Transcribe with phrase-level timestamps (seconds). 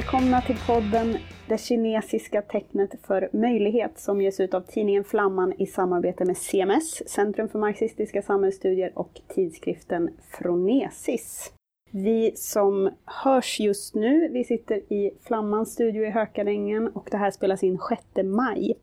[0.00, 1.16] Välkomna till podden
[1.48, 7.08] Det kinesiska tecknet för möjlighet som ges ut av tidningen Flamman i samarbete med CMS,
[7.10, 11.52] Centrum för marxistiska samhällsstudier och tidskriften Fronesis.
[11.90, 17.30] Vi som hörs just nu, vi sitter i Flammans studio i Hökarängen och det här
[17.30, 18.74] spelas in 6 maj.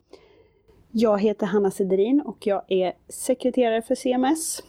[0.90, 4.62] Jag heter Hanna Sederin och jag är sekreterare för CMS.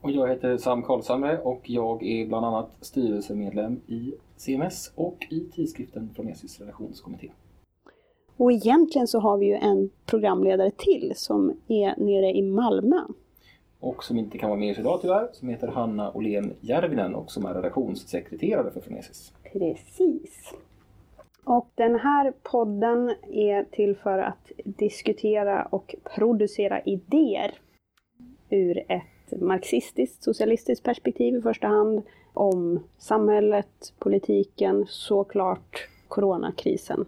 [0.00, 5.40] Och jag heter Sam Karlshamre och jag är bland annat styrelsemedlem i CMS och i
[5.40, 7.30] tidskriften Fronesis relationskommitté.
[8.36, 13.00] Och egentligen så har vi ju en programledare till som är nere i Malmö.
[13.80, 17.30] Och som inte kan vara med oss idag tyvärr, som heter Hanna Åhlén Järvinen och
[17.30, 19.32] som är redaktionssekreterare för Fronesis.
[19.52, 20.54] Precis.
[21.44, 27.54] Och den här podden är till för att diskutera och producera idéer
[28.50, 32.02] ur ett marxistiskt, socialistiskt perspektiv i första hand,
[32.34, 37.04] om samhället, politiken, såklart coronakrisen.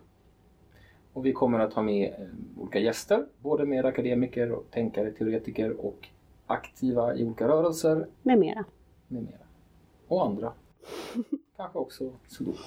[1.13, 5.87] Och vi kommer att ha med eh, olika gäster, både med akademiker, och tänkare, teoretiker
[5.87, 6.09] och
[6.47, 8.07] aktiva i olika rörelser.
[8.23, 8.65] Med mera.
[9.09, 9.47] Med mera.
[10.09, 10.53] Och andra.
[11.57, 12.59] Kanske också sudoku.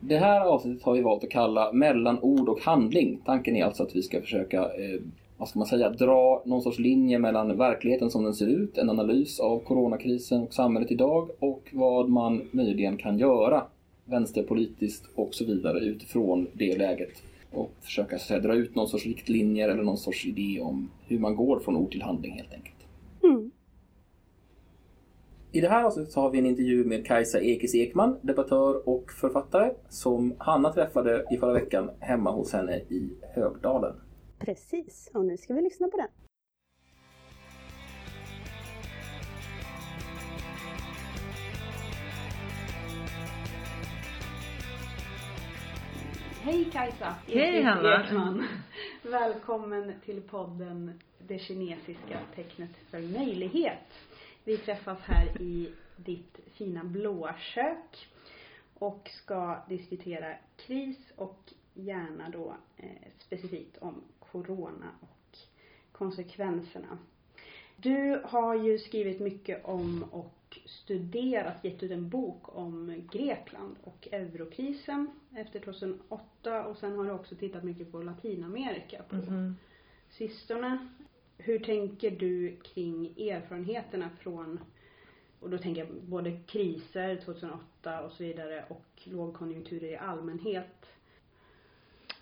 [0.00, 3.22] Det här avsnittet har vi valt att kalla Mellan ord och handling.
[3.24, 5.00] Tanken är alltså att vi ska försöka eh,
[5.38, 8.90] vad ska man säga, dra någon sorts linje mellan verkligheten som den ser ut, en
[8.90, 13.66] analys av coronakrisen och samhället idag och vad man möjligen kan göra
[14.04, 17.22] vänsterpolitiskt och så vidare utifrån det läget.
[17.52, 21.18] Och försöka så säga, dra ut någon sorts riktlinjer eller någon sorts idé om hur
[21.18, 22.86] man går från ord till handling helt enkelt.
[23.22, 23.50] Mm.
[25.52, 29.70] I det här avsnittet har vi en intervju med Kajsa Ekis Ekman, debattör och författare,
[29.88, 33.94] som Hanna träffade i förra veckan hemma hos henne i Högdalen.
[34.44, 36.08] Precis, och nu ska vi lyssna på den.
[46.42, 47.14] Hej Kajsa!
[47.26, 48.04] Hej Hanna!
[48.04, 48.44] Ekman.
[49.02, 53.92] Välkommen till podden Det kinesiska tecknet för möjlighet.
[54.44, 58.08] Vi träffas här i ditt fina blåa kök
[58.74, 62.88] och ska diskutera kris och gärna då eh,
[63.18, 64.02] specifikt om
[64.34, 65.38] corona och
[65.92, 66.98] konsekvenserna.
[67.76, 74.08] Du har ju skrivit mycket om och studerat, gett ut en bok om Grekland och
[74.12, 75.06] eurokrisen
[75.36, 79.56] efter 2008 och sen har du också tittat mycket på Latinamerika på mm.
[80.10, 80.88] sistone.
[81.38, 84.60] Hur tänker du kring erfarenheterna från
[85.40, 90.93] och då tänker jag både kriser 2008 och så vidare och lågkonjunkturer i allmänhet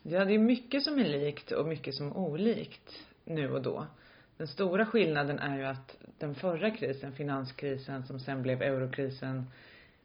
[0.03, 3.87] Ja, det är mycket som är likt och mycket som är olikt nu och då.
[4.37, 9.47] Den stora skillnaden är ju att den förra krisen, finanskrisen som sen blev eurokrisen,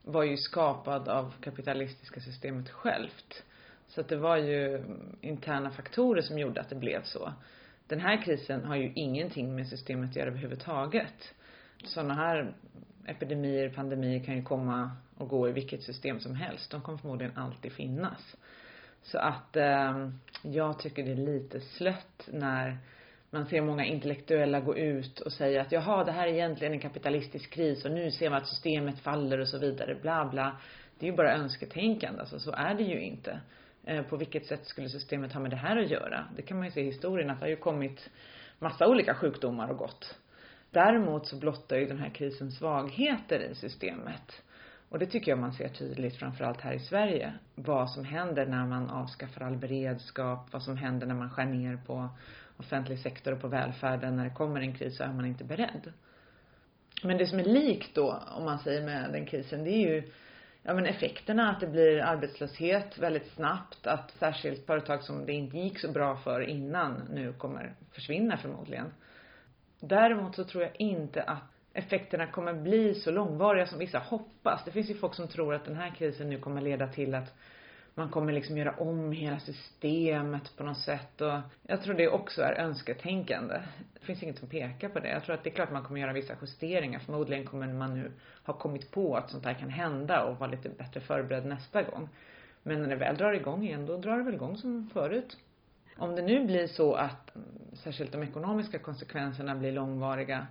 [0.03, 3.44] var ju skapad av kapitalistiska systemet självt.
[3.88, 4.84] Så att det var ju
[5.22, 7.34] interna faktorer som gjorde att det blev så.
[7.88, 11.34] Den här krisen har ju ingenting med systemet att göra överhuvudtaget.
[11.84, 12.53] Sådana här
[13.06, 16.72] epidemier, pandemier kan ju komma och gå i vilket system som helst.
[16.72, 18.36] De kommer förmodligen alltid finnas.
[19.07, 20.09] Så att eh,
[20.41, 22.78] jag tycker det är lite slött när
[23.29, 26.79] man ser många intellektuella gå ut och säga att jaha, det här är egentligen en
[26.79, 30.57] kapitalistisk kris och nu ser man att systemet faller och så vidare, bla bla.
[31.00, 33.40] Det är ju bara önsketänkande, alltså så är det ju inte.
[33.84, 36.25] Eh, på vilket sätt skulle systemet ha med det här att göra?
[36.35, 38.09] Det kan man ju se i historien att det har ju kommit
[38.59, 40.16] massa olika sjukdomar och gått.
[40.72, 44.44] Däremot så blottar ju den här krisen svagheter i systemet.
[44.90, 47.34] Och det tycker jag man ser tydligt framförallt här i Sverige.
[47.56, 51.78] Vad som händer när man avskaffar all beredskap, vad som händer när man skär ner
[51.78, 52.09] på
[52.58, 54.16] offentlig sektor och på välfärden.
[54.16, 55.94] När det kommer en kris så är man inte beredd.
[57.04, 60.12] Men det som är likt då, om man säger med den krisen, det är ju
[60.63, 65.57] ja men effekterna att det blir arbetslöshet väldigt snabbt, att särskilt företag som det inte
[65.57, 68.94] gick så bra för innan nu kommer försvinna förmodligen.
[69.80, 74.65] Däremot så tror jag inte att effekterna kommer bli så långvariga som vissa hoppas.
[74.65, 77.33] Det finns ju folk som tror att den här krisen nu kommer leda till att
[77.95, 82.41] man kommer liksom göra om hela systemet på något sätt och jag tror det också
[82.41, 83.62] är önsketänkande.
[83.94, 85.09] Det finns inget som pekar på det.
[85.09, 87.00] Jag tror att det är klart man kommer göra vissa justeringar.
[87.00, 88.12] Förmodligen kommer man nu
[88.44, 92.09] ha kommit på att sånt här kan hända och vara lite bättre förberedd nästa gång.
[92.63, 95.38] Men när det väl drar igång igen, då drar det väl igång som förut.
[95.97, 100.47] Om det nu blir så att mm, särskilt de ekonomiska konsekvenserna blir långvariga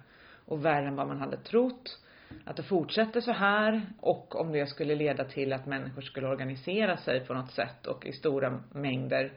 [0.47, 1.99] och värre än vad man hade trott.
[2.45, 6.97] Att det fortsätter så här och om det skulle leda till att människor skulle organisera
[6.97, 9.33] sig på något sätt och i stora mängder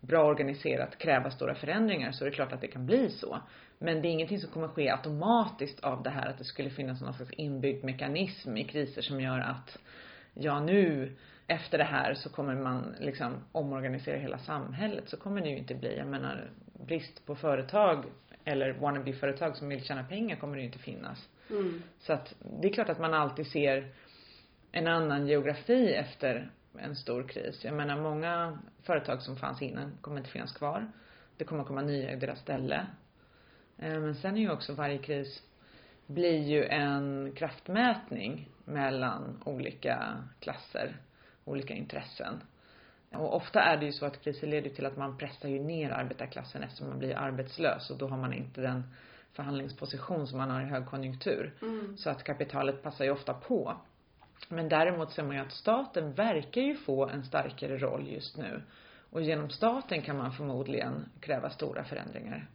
[0.00, 3.38] bra organiserat kräva stora förändringar så är det klart att det kan bli så.
[3.78, 7.00] Men det är ingenting som kommer ske automatiskt av det här att det skulle finnas
[7.00, 9.78] någon slags inbyggd mekanism i kriser som gör att
[10.34, 11.16] ja nu
[11.46, 15.08] efter det här så kommer man liksom omorganisera hela samhället.
[15.08, 15.96] Så kommer det ju inte bli.
[15.96, 16.50] Jag menar,
[16.86, 18.04] brist på företag
[18.44, 21.28] eller wannabe-företag som vill tjäna pengar kommer det ju inte finnas.
[21.50, 21.82] Mm.
[21.98, 23.92] Så att det är klart att man alltid ser
[24.72, 27.64] en annan geografi efter en stor kris.
[27.64, 30.92] Jag menar många företag som fanns innan kommer inte finnas kvar.
[31.36, 32.86] Det kommer komma nya i deras ställe.
[33.78, 35.42] Eh, Men sen är ju också varje kris
[36.06, 40.96] blir ju en kraftmätning mellan olika klasser,
[41.44, 42.40] olika intressen.
[43.14, 45.90] Och ofta är det ju så att kriser leder till att man pressar ju ner
[45.90, 48.82] arbetarklassen eftersom man blir arbetslös och då har man inte den
[49.32, 51.54] förhandlingsposition som man har i högkonjunktur.
[51.62, 51.96] Mm.
[51.96, 53.76] Så att kapitalet passar ju ofta på.
[54.48, 58.62] Men däremot ser man ju att staten verkar ju få en starkare roll just nu.
[59.10, 62.46] Och genom staten kan man förmodligen kräva stora förändringar.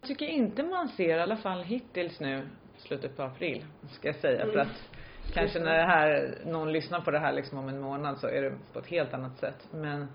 [0.00, 4.16] Jag tycker inte man ser, i alla fall hittills nu, slutet på april, ska jag
[4.16, 4.66] säga, för Mm.
[4.66, 4.95] att
[5.32, 8.42] kanske när det här, någon lyssnar på det här liksom om en månad så är
[8.42, 9.68] det på ett helt annat sätt.
[9.70, 10.08] Men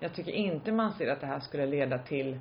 [0.00, 2.38] jag tycker inte man ser att det här skulle leda till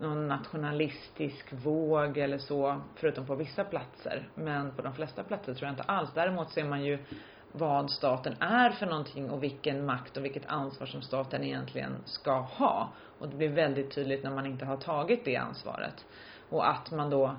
[0.00, 4.28] någon nationalistisk våg eller så, förutom på vissa platser.
[4.34, 6.10] Men på de flesta platser tror jag inte alls.
[6.14, 6.98] Däremot ser man ju
[7.52, 12.40] vad staten är för någonting och vilken makt och vilket ansvar som staten egentligen ska
[12.40, 12.92] ha.
[13.18, 16.06] Och det blir väldigt tydligt när man inte har tagit det ansvaret.
[16.50, 17.36] Och att man då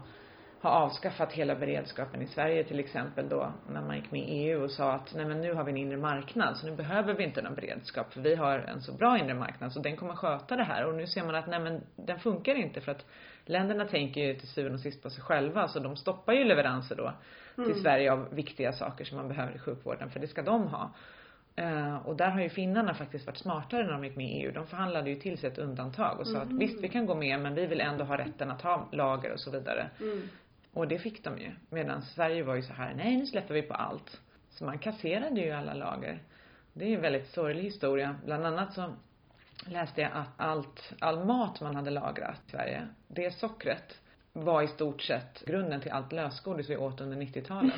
[0.61, 4.63] har avskaffat hela beredskapen i Sverige till exempel då när man gick med i EU
[4.63, 7.23] och sa att nej men nu har vi en inre marknad så nu behöver vi
[7.23, 10.55] inte någon beredskap för vi har en så bra inre marknad så den kommer sköta
[10.55, 13.05] det här och nu ser man att nej men den funkar inte för att
[13.45, 16.95] länderna tänker ju till syvende och sist på sig själva så de stoppar ju leveranser
[16.95, 17.13] då
[17.65, 20.91] till Sverige av viktiga saker som man behöver i sjukvården för det ska de ha.
[21.55, 24.51] Eh, och där har ju finnarna faktiskt varit smartare när de gick med i EU.
[24.51, 27.39] De förhandlade ju till sig ett undantag och sa att visst vi kan gå med
[27.39, 29.89] men vi vill ändå ha rätten att ha lager och så vidare.
[29.99, 30.29] Mm.
[30.73, 31.51] Och det fick de ju.
[31.69, 34.21] Medan Sverige var ju så här, nej nu släpper vi på allt.
[34.49, 36.23] Så man kasserade ju alla lager.
[36.73, 38.15] Det är en väldigt sorglig historia.
[38.25, 38.93] Bland annat så
[39.65, 44.01] läste jag att allt, all mat man hade lagrat i Sverige, det sockret
[44.33, 47.73] var i stort sett grunden till allt lösgodis vi åt under 90-talet.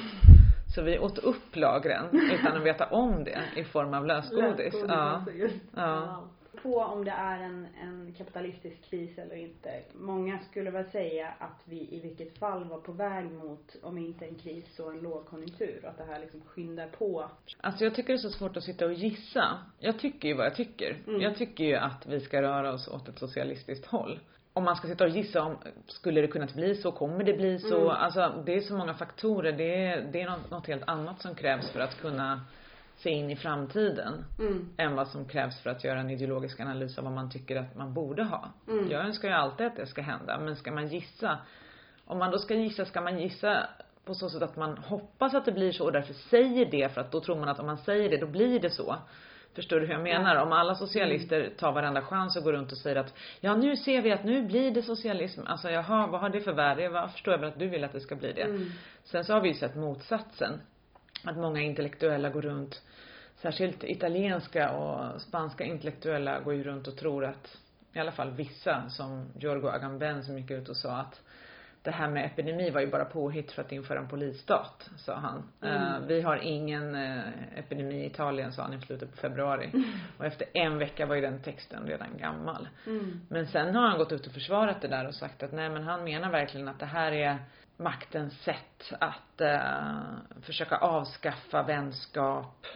[0.76, 4.74] Så vi åt upp lagren utan att veta om det i form av lösgodis.
[4.74, 4.94] Lösgodis, Ja.
[4.94, 5.32] alltså.
[5.76, 6.24] Ja.
[6.63, 9.81] På om det är en, en kapitalistisk kris eller inte.
[9.94, 14.25] Många skulle väl säga att vi i vilket fall var på väg mot, om inte
[14.25, 15.86] en kris så en lågkonjunktur.
[15.86, 17.30] Att det här liksom skyndar på.
[17.62, 19.60] Alltså jag tycker det är så svårt att sitta och gissa.
[19.80, 20.98] Jag tycker ju vad jag tycker.
[21.08, 21.22] Mm.
[21.22, 24.19] Jag tycker ju att vi ska röra oss åt ett socialistiskt håll.
[24.54, 27.60] Om man ska sitta och gissa om, skulle det kunna bli så, kommer det bli
[27.60, 27.78] så?
[27.78, 27.90] Mm.
[27.90, 29.52] Alltså det är så många faktorer.
[29.52, 32.42] Det är, det är något, något helt annat som krävs för att kunna
[33.03, 34.25] se in i framtiden.
[34.39, 34.69] Mm.
[34.77, 37.75] Än vad som krävs för att göra en ideologisk analys av vad man tycker att
[37.75, 38.50] man borde ha.
[38.68, 38.92] Mm.
[38.92, 40.39] Jag önskar ju alltid att det ska hända.
[40.39, 41.38] Men ska man gissa,
[42.06, 43.68] om man då ska gissa, ska man gissa
[44.06, 47.01] på så sätt att man hoppas att det blir så och därför säger det för
[47.01, 48.95] att då tror man att om man säger det, då blir det så.
[49.56, 50.36] Förstår du hur jag menar?
[50.36, 54.01] Om alla socialister tar varenda chans och går runt och säger att ja nu ser
[54.01, 55.42] vi att nu blir det socialism.
[55.45, 56.83] Alltså jaha, vad har det för värde?
[56.83, 58.42] Jag förstår väl att du vill att det ska bli det.
[58.42, 58.71] Mm.
[59.03, 60.60] Sen så har vi ju sett motsatsen.
[61.24, 62.82] Att många intellektuella går runt,
[63.42, 67.58] särskilt italienska och spanska intellektuella går ju runt och tror att,
[67.94, 71.22] i alla fall vissa, som Giorgio Agamben som gick ut och sa att
[71.84, 75.44] det här med epidemi var ju bara påhitt för att införa en polisstat, sa han.
[75.62, 75.76] Mm.
[75.76, 77.24] Eh, vi har ingen eh,
[77.56, 79.70] epidemi i Italien, sa han i slutet på februari.
[79.74, 79.84] Mm.
[80.18, 82.68] Och efter en vecka var ju den texten redan gammal.
[82.88, 83.22] Mm.
[83.30, 85.84] Men sen har han gått ut och försvarat det där och sagt att nej men
[85.84, 87.38] han menar verkligen att det här är
[87.78, 89.62] maktens sätt att eh,
[90.42, 92.68] försöka avskaffa vänskap,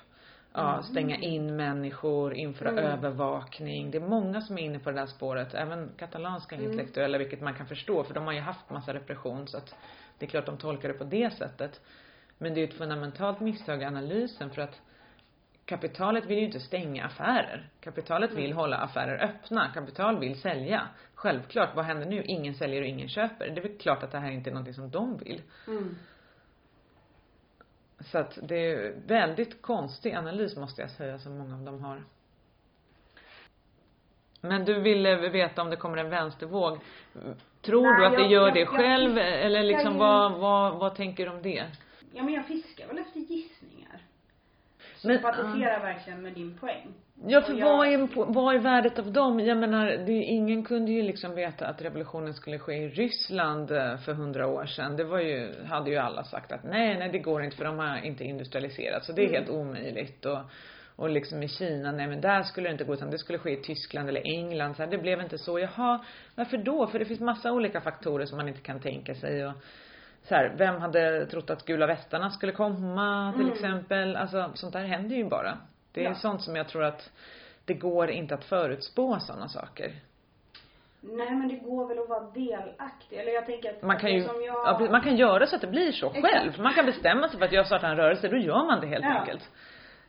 [0.56, 2.84] ja, stänga in människor, införa Mm.
[2.86, 3.92] övervakning.
[3.92, 6.72] Det är många som är inne på det där spåret, även katalanska Mm.
[6.72, 9.76] intellektuella, vilket man kan förstå för de har ju haft massa repression så att
[10.20, 11.82] det är klart de tolkar det på det sättet.
[12.38, 14.82] Men det är ju ett fundamentalt misstag i analysen för att
[15.66, 17.70] kapitalet vill ju inte stänga affärer.
[17.80, 19.72] Kapitalet vill hålla affärer öppna.
[19.74, 20.88] Kapital vill sälja.
[21.16, 22.24] Självklart, vad händer nu?
[22.24, 23.50] Ingen säljer och ingen köper.
[23.50, 25.42] Det är väl klart att det här inte är någonting som de vill.
[25.68, 25.96] Mm.
[28.06, 32.04] Så att det är väldigt konstig analys måste jag säga som många av dem har.
[34.42, 36.80] Men du ville veta om det kommer en vänstervåg.
[37.62, 40.32] Tror Nej, du att det jag- gör jag- det jag- själv eller liksom jag- vad,
[40.40, 41.66] vad, vad tänker du om det?
[42.14, 44.00] Ja men jag fiskar väl efter gissningar.
[45.04, 46.94] Men, Sympatiserar verkligen med din poäng.
[47.28, 49.40] Ja, för jag- vad, är, vad är värdet av dem?
[49.40, 53.98] Jag menar, det, ingen kunde ju liksom veta att revolutionen skulle ske i Ryssland eh,
[53.98, 54.96] för hundra år sedan.
[54.98, 57.80] Det var ju, hade ju alla sagt att nej, nej det går inte för de
[57.80, 59.06] har inte industrialiserat.
[59.06, 59.34] Så det är Mm.
[59.36, 60.26] helt omöjligt.
[60.26, 60.38] Och,
[60.96, 63.52] och liksom i Kina, nej men där skulle det inte gå utan det skulle ske
[63.52, 64.76] i Tyskland eller England.
[64.76, 65.60] Så här, det blev inte så.
[65.60, 66.00] Jaha,
[66.36, 66.88] varför då?
[66.88, 69.46] För det finns massa olika faktorer som man inte kan tänka sig.
[69.48, 69.54] Och,
[70.24, 73.54] så här, vem hade trott att gula västarna skulle komma till Mm.
[73.54, 74.16] exempel?
[74.16, 75.58] Alltså sånt där händer ju bara.
[75.96, 76.16] Det är Ja.
[76.16, 77.12] sånt som jag tror att
[77.66, 79.92] det går inte att förutspå sådana saker.
[81.02, 83.18] Nej men det går väl att vara delaktig.
[83.18, 84.56] Eller jag tänker att Man kan ju, som jag...
[84.82, 86.26] ja, man kan göra så att det blir så Exakt.
[86.34, 86.60] själv.
[86.60, 89.04] Man kan bestämma sig för att jag startar en rörelse, då gör man det helt
[89.06, 89.20] Ja.
[89.20, 89.50] enkelt.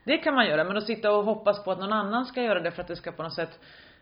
[0.05, 2.61] Det kan man göra, men att sitta och hoppas på att någon annan ska göra
[2.61, 3.59] det för att det ska på något sätt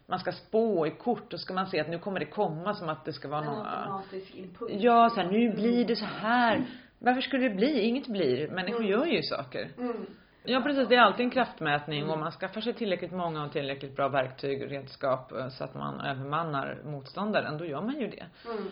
[0.07, 2.89] man ska spå i kort, då ska man se att nu kommer det komma som
[2.89, 4.73] att det ska vara en någon, automatisk impuls.
[4.75, 6.63] ja så här, nu blir det så här.
[6.99, 7.81] Varför skulle det bli?
[7.81, 8.49] Inget blir.
[8.51, 8.91] Människor Mm.
[8.91, 9.69] gör ju saker.
[9.79, 10.07] Mm.
[10.47, 13.97] Ja precis, det är alltid en kraftmätning och man skaffar sig tillräckligt många och tillräckligt
[13.97, 18.27] bra verktyg och redskap eh, så att man övermannar motståndaren, då gör man ju det.
[18.51, 18.69] Mm.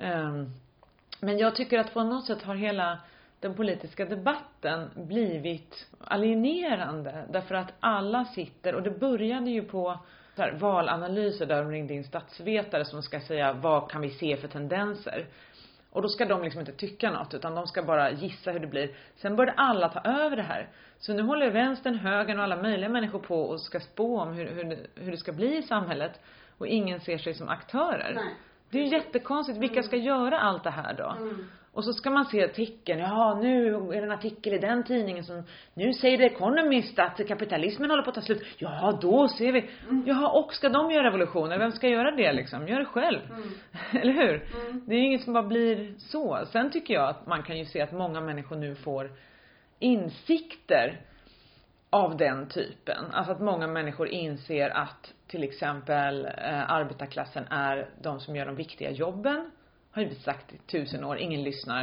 [0.00, 0.50] Ehm,
[1.20, 2.98] Men jag tycker att på något sätt har hela
[3.40, 9.98] den politiska debatten blivit alienerande därför att alla sitter, och det började ju på
[10.36, 14.36] så här, valanalyser där de ringde in statsvetare som ska säga vad kan vi se
[14.36, 15.26] för tendenser.
[15.96, 18.66] Och då ska de liksom inte tycka något utan de ska bara gissa hur det
[18.66, 18.90] blir.
[19.16, 20.68] Sen började alla ta över det här.
[20.98, 24.46] Så nu håller vänstern, högern och alla möjliga människor på och ska spå om hur,
[24.46, 26.20] hur, hur det ska bli i samhället.
[26.58, 28.12] Och ingen ser sig som aktörer.
[28.14, 28.34] Nej.
[28.70, 29.58] Det är ju jättekonstigt.
[29.58, 31.14] Vilka ska göra allt det här då?
[31.18, 31.48] Mm.
[31.76, 32.98] Och så ska man se tecken.
[32.98, 35.42] Ja, nu är det en artikel i den tidningen som,
[35.74, 38.46] nu säger The Economist att kapitalismen håller på att ta slut.
[38.58, 39.70] Ja, då ser vi.
[40.06, 41.58] Jaha, och ska de göra revolutioner?
[41.58, 42.68] Vem ska göra det liksom?
[42.68, 43.20] Gör det själv.
[43.30, 43.48] Mm.
[44.02, 44.34] Eller hur?
[44.34, 44.84] Mm.
[44.86, 46.44] Det är ju inget som bara blir så.
[46.52, 49.10] Sen tycker jag att man kan ju se att många människor nu får
[49.78, 51.00] insikter
[51.90, 53.04] av den typen.
[53.12, 58.56] Alltså att många människor inser att till exempel eh, arbetarklassen är de som gör de
[58.56, 59.50] viktiga jobben.
[59.96, 61.82] Har ju vi sagt i tusen år, ingen lyssnar.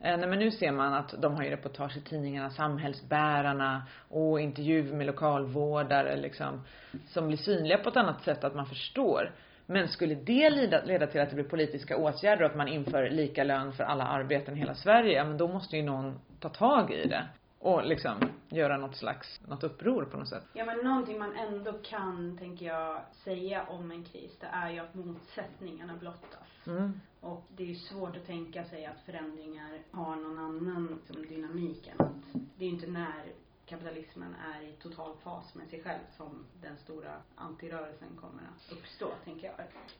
[0.00, 4.40] Eh, nej men nu ser man att de har ju reportage i tidningarna, samhällsbärarna och
[4.40, 6.64] intervjuer med lokalvårdare liksom.
[7.06, 9.32] Som blir synliga på ett annat sätt att man förstår.
[9.66, 13.10] Men skulle det leda, leda till att det blir politiska åtgärder och att man inför
[13.10, 16.48] lika lön för alla arbeten i hela Sverige, ja men då måste ju någon ta
[16.48, 17.28] tag i det.
[17.64, 18.18] Och liksom
[18.48, 20.44] göra något slags, något uppror på något sätt.
[20.52, 24.78] Ja men någonting man ändå kan, tänker jag, säga om en kris, det är ju
[24.78, 26.66] att motsättningarna blottas.
[26.66, 27.00] Mm.
[27.20, 31.86] Och det är ju svårt att tänka sig att förändringar har någon annan liksom, dynamik
[31.86, 33.24] än att det är ju inte när
[33.66, 39.06] kapitalismen är i total fas med sig själv som den stora antirörelsen kommer att uppstå,
[39.24, 39.54] tänker jag.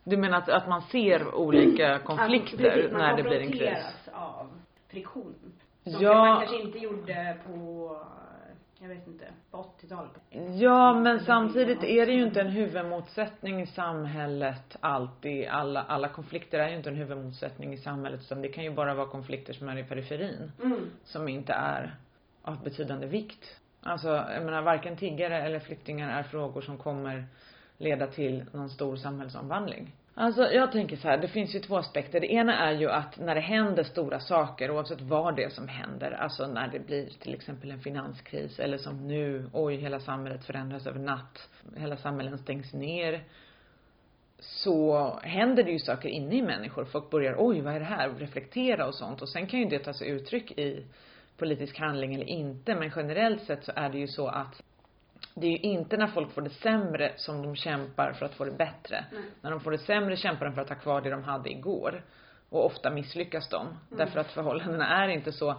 [0.05, 3.53] Du menar att, att man ser olika Alltså, konflikter precis, man när det blir en
[3.53, 3.61] kris?
[3.61, 4.51] konfronteras av
[4.89, 5.35] friktion.
[5.85, 6.15] Som Ja.
[6.15, 7.97] man kanske inte gjorde på,
[8.79, 10.13] jag vet inte, på 80-talet.
[10.61, 15.49] Ja, men samtidigt är det ju inte en huvudmotsättning i samhället alltid.
[15.49, 18.95] Alla, alla konflikter är ju inte en huvudmotsättning i samhället utan det kan ju bara
[18.95, 20.53] vara konflikter som är i periferin.
[20.63, 20.91] Mm.
[21.05, 21.95] Som inte är
[22.43, 23.61] av betydande vikt.
[23.81, 27.25] Alltså, jag menar varken tiggare eller flyktingar är frågor som kommer
[27.79, 29.93] leda till någon stor samhällsomvandling.
[30.17, 32.21] Alltså jag tänker så här, det finns ju två aspekter.
[32.21, 35.69] Det ena är ju att när det händer stora saker, oavsett vad det är som
[35.69, 40.45] händer, alltså när det blir till exempel en finanskris eller som nu, oj hela samhället
[40.45, 43.25] förändras över natt, hela samhällen stängs ner.
[44.39, 46.85] Så händer det ju saker inne i människor.
[46.85, 48.11] Folk börjar, oj vad är det här?
[48.11, 49.23] Reflektera och sånt.
[49.23, 50.87] Och sen kan ju det ta sig uttryck i
[51.37, 52.75] politisk handling eller inte.
[52.75, 54.63] Men generellt sett så är det ju så att
[55.35, 58.45] det är ju inte när folk får det sämre som de kämpar för att få
[58.45, 59.05] det bättre.
[59.13, 59.23] Nej.
[59.41, 62.03] När de får det sämre kämpar de för att ha kvar det de hade igår.
[62.51, 63.67] Och ofta misslyckas de.
[63.89, 65.55] Därför att förhållandena är inte så.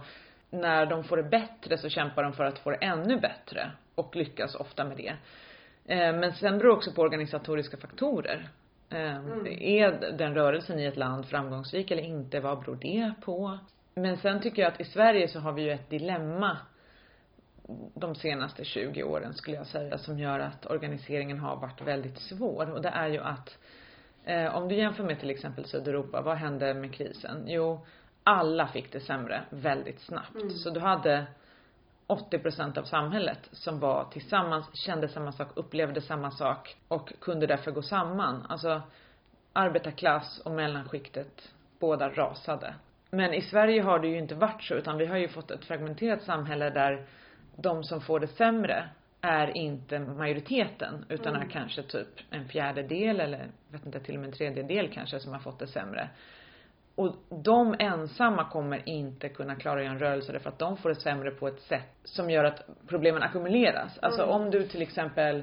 [0.50, 3.70] När de får det bättre så kämpar de för att få det ännu bättre.
[3.94, 5.16] Och lyckas ofta med det.
[5.94, 8.48] Eh, Men sen beror det också på organisatoriska faktorer.
[8.90, 9.16] Eh,
[9.60, 12.40] Är den rörelsen i ett land framgångsrik eller inte?
[12.40, 13.58] Vad beror det på?
[13.94, 16.56] Men sen tycker jag att i Sverige så har vi ju ett dilemma
[17.94, 22.70] de senaste 20 åren skulle jag säga som gör att organiseringen har varit väldigt svår
[22.70, 23.58] och det är ju att
[24.24, 27.44] eh, om du jämför med till exempel Sydeuropa, vad hände med krisen?
[27.46, 27.86] Jo,
[28.24, 30.52] alla fick det sämre väldigt snabbt.
[30.52, 31.26] Så du hade
[32.06, 37.70] 80% av samhället som var tillsammans, kände samma sak, upplevde samma sak och kunde därför
[37.70, 38.46] gå samman.
[38.48, 38.82] Alltså
[39.52, 42.74] arbetarklass och mellanskiktet, båda rasade.
[43.10, 45.64] Men i Sverige har det ju inte varit så utan vi har ju fått ett
[45.64, 47.06] fragmenterat samhälle där
[47.56, 48.88] de som får det sämre
[49.20, 54.28] är inte majoriteten utan är kanske typ en fjärdedel eller vet inte till och med
[54.28, 56.08] en tredjedel kanske som har fått det sämre.
[56.94, 61.30] Och de ensamma kommer inte kunna klara en rörelse därför att de får det sämre
[61.30, 63.98] på ett sätt som gör att problemen ackumuleras.
[63.98, 65.42] Alltså om du till exempel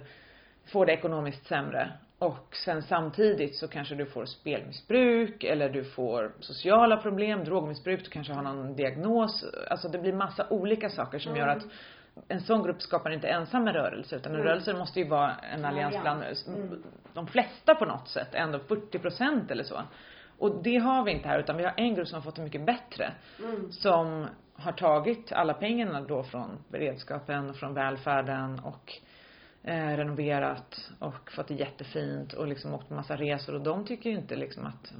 [0.65, 6.31] får det ekonomiskt sämre och sen samtidigt så kanske du får spelmissbruk eller du får
[6.39, 9.45] sociala problem, drogmissbruk, du kanske har någon diagnos.
[9.69, 11.63] Alltså det blir massa olika saker som gör att
[12.27, 15.65] en sån grupp skapar inte ensam en rörelse utan en rörelse måste ju vara en
[15.65, 16.23] allians bland
[17.13, 19.81] de flesta på något sätt, ändå 40 procent eller så.
[20.37, 22.41] Och det har vi inte här utan vi har en grupp som har fått det
[22.41, 23.13] mycket bättre.
[23.71, 28.93] Som har tagit alla pengarna då från beredskapen och från välfärden och
[29.63, 34.09] eh, renoverat och fått det jättefint och liksom åkt på massa resor och de tycker
[34.09, 34.93] ju inte liksom att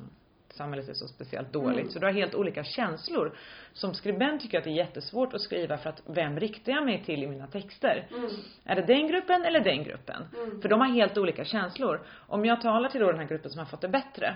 [0.54, 1.80] samhället är så speciellt dåligt.
[1.80, 1.92] Mm.
[1.92, 3.38] Så du har helt olika känslor.
[3.74, 6.86] Som skribent tycker jag att det är jättesvårt att skriva för att vem riktar jag
[6.86, 8.08] mig till i mina texter?
[8.18, 8.30] Mm.
[8.66, 10.28] Är det den gruppen eller den gruppen?
[10.38, 10.62] Mm.
[10.62, 12.02] För de har helt olika känslor.
[12.28, 14.36] Om jag talar till då den här gruppen som har fått det bättre.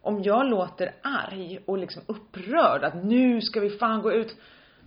[0.00, 4.36] Om jag låter arg och liksom upprörd att nu ska vi fan gå ut.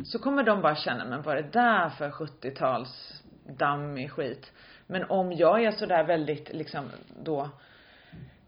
[0.03, 3.24] Så kommer de bara känna, men vad är det där för 70-tals
[3.57, 4.51] dammig skit?
[4.88, 6.86] Men om jag är sådär väldigt liksom
[7.24, 7.50] då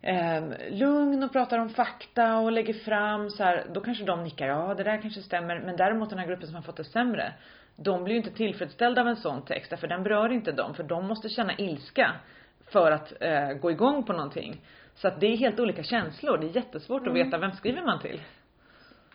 [0.04, 4.48] eh, lugn och pratar om fakta och lägger fram så här, då kanske de nickar,
[4.48, 5.60] ja det där kanske stämmer.
[5.60, 7.34] Men däremot den här gruppen som har fått det sämre,
[7.76, 10.84] de blir ju inte tillfredsställda av en sån text, därför den berör inte dem, för
[10.84, 12.12] de måste känna ilska
[12.72, 14.62] för att eh, gå igång på någonting.
[14.96, 17.14] Så att det är helt olika känslor, det är jättesvårt Mm.
[17.14, 18.20] att veta vem skriver man till.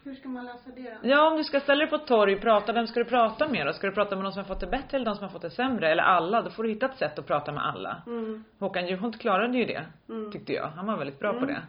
[0.09, 1.09] Hur ska man läsa det då?
[1.09, 3.67] Ja, om du ska ställa dig på ett torg, prata, vem ska du prata med
[3.67, 3.73] då?
[3.73, 5.43] Ska du prata med de som har fått det bättre eller de som har fått
[5.43, 5.91] det sämre?
[5.91, 6.43] Eller alla?
[6.43, 8.03] Då får du hitta ett sätt att prata med alla.
[8.07, 8.45] Mm.
[8.59, 10.33] Håkan Juholt klarade ju det, Mm.
[10.33, 10.67] tyckte jag.
[10.69, 11.49] Han var väldigt bra på Mm.
[11.55, 11.63] det.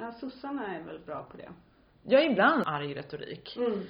[0.00, 1.48] Ja, sossarna är väl bra på det.
[2.02, 3.56] Jag är ibland arg retorik.
[3.56, 3.80] Mm.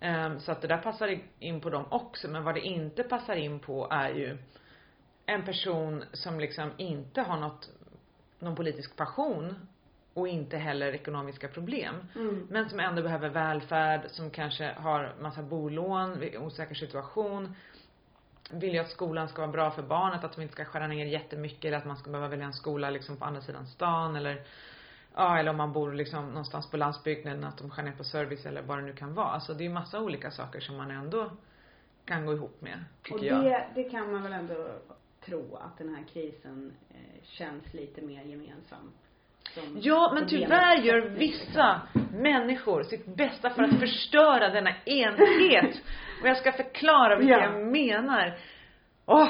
[0.00, 2.28] Ehm, så att det där passar in på dem också.
[2.28, 4.38] Men vad det inte passar in på är ju
[5.26, 7.70] en person som liksom inte har något,
[8.38, 9.54] någon politisk passion
[10.14, 11.94] och inte heller ekonomiska problem.
[12.14, 12.46] Mm.
[12.50, 17.54] Men som ändå behöver välfärd, som kanske har massa bolån, osäker situation.
[18.50, 21.06] Vill ju att skolan ska vara bra för barnet, att de inte ska skära ner
[21.06, 24.42] jättemycket eller att man ska behöva välja en skola liksom på andra sidan stan eller
[25.14, 28.46] Ja, eller om man bor liksom någonstans på landsbygden, att de skär ner på service
[28.46, 29.26] eller vad det nu kan vara.
[29.26, 31.30] Alltså det är ju massa olika saker som man ändå
[32.04, 33.44] kan gå ihop med, tycker Och jag.
[33.44, 34.68] det, det kan man väl ändå
[35.24, 38.92] tro att den här krisen eh, känns lite mer gemensam.
[39.64, 41.80] Som Ja, men tyvärr gör vissa
[42.12, 45.80] människor sitt bästa för att förstöra denna enhet.
[46.22, 47.42] Och jag ska förklara vad Ja.
[47.42, 48.38] jag menar.
[49.06, 49.28] Åh!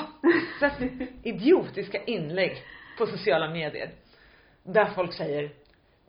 [0.61, 0.73] Sett
[1.23, 2.63] idiotiska inlägg
[2.99, 3.91] på sociala medier.
[4.63, 5.51] Där folk säger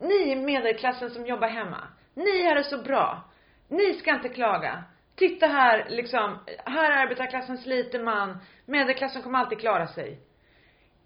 [0.01, 1.83] Ni är medelklassen som jobbar hemma.
[2.13, 3.23] Ni har det så bra.
[3.67, 4.83] Ni ska inte klaga.
[5.15, 6.37] Titta här, liksom.
[6.65, 8.37] Här är arbetarklassen sliter man.
[8.65, 10.19] Medelklassen kommer alltid klara sig.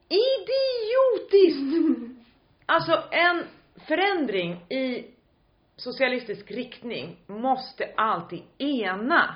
[0.10, 2.14] Idiotiskt!
[2.66, 3.44] Alltså en
[3.88, 5.06] förändring i
[5.76, 9.36] socialistisk riktning måste alltid ena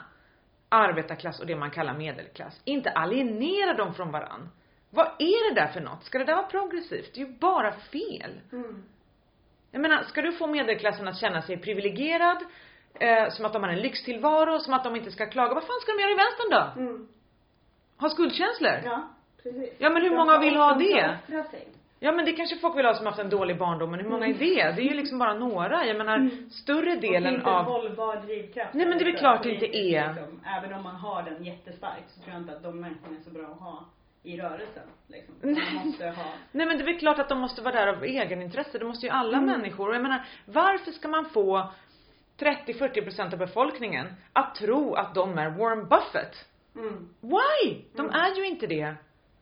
[0.70, 2.62] arbetarklass och det man kallar medelklass.
[2.64, 4.50] Inte alienera dem från varann.
[4.90, 6.04] Vad är det där för något?
[6.04, 7.14] Ska det där vara progressivt?
[7.14, 8.40] Det är ju bara fel.
[8.52, 8.84] Mm.
[9.72, 12.38] Jag menar, ska du få medelklassen att känna sig privilegierad,
[12.94, 15.80] eh, som att de har en lyxtillvaro, som att de inte ska klaga, vad fan
[15.82, 16.82] ska de göra i vänstern då?
[16.82, 17.08] Mm.
[18.00, 18.82] Ha skuldkänslor?
[18.86, 19.08] Ja,
[19.44, 19.74] precis.
[19.78, 21.18] Ja, men hur De många vill ha det?
[21.52, 21.68] sig.
[22.00, 24.28] Ja men det kanske folk vill ha som haft en dålig barndom, men hur många
[24.28, 24.72] är det?
[24.76, 25.86] Det är ju liksom bara några.
[25.86, 26.50] Jag menar, Mm.
[26.50, 27.60] större Och delen inte av...
[27.60, 28.74] en hållbar drivkraft.
[28.74, 30.08] Nej, men det är väl För klart det inte är.
[30.14, 33.24] Liksom, även om man har den jättestarkt så tror jag inte att de människorna är
[33.24, 33.86] så bra att ha
[34.24, 34.84] i rörelsen.
[35.08, 35.36] Liksom.
[35.42, 38.04] Man måste ha Nej men det är väl klart att de måste vara där av
[38.04, 38.78] egenintresse.
[38.78, 39.50] Det måste ju alla Mm.
[39.50, 39.90] människor.
[39.90, 41.72] Och jag menar, varför ska man få
[42.40, 46.46] 30-40% av befolkningen att tro att de är Warren Buffett?
[46.76, 47.10] mm.
[47.22, 47.82] Why?
[47.96, 48.12] De Mm.
[48.22, 48.96] är ju inte det.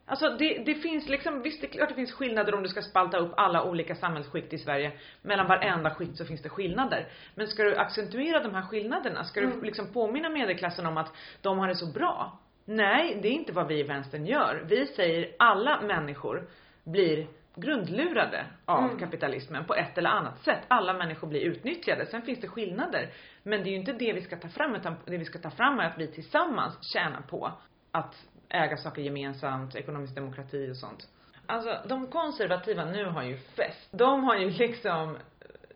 [0.08, 2.82] Alltså det, det finns liksom, visst det är klart det finns skillnader om du ska
[2.82, 4.92] spalta upp alla olika samhällsskikt i Sverige.
[5.22, 7.08] Mellan varenda skikt så finns det skillnader.
[7.36, 9.24] Men ska du accentuera de här skillnaderna?
[9.24, 9.64] Ska du Mm.
[9.64, 12.40] liksom påminna medelklassen om att de har det så bra?
[12.66, 14.64] Nej, det är inte vad vi i vänstern gör.
[14.70, 16.48] Vi säger alla människor
[16.84, 19.00] blir grundlurade av Mm.
[19.00, 20.60] kapitalismen på ett eller annat sätt.
[20.68, 22.06] Alla människor blir utnyttjade.
[22.06, 23.10] Sen finns det skillnader.
[23.44, 25.50] Men det är ju inte det vi ska ta fram utan det vi ska ta
[25.50, 27.52] fram är att vi tillsammans tjänar på
[27.92, 28.16] att
[28.50, 31.08] äga saker gemensamt, ekonomisk demokrati och sånt.
[31.46, 33.90] Alltså de konservativa nu har ju fest.
[33.92, 35.18] De har ju liksom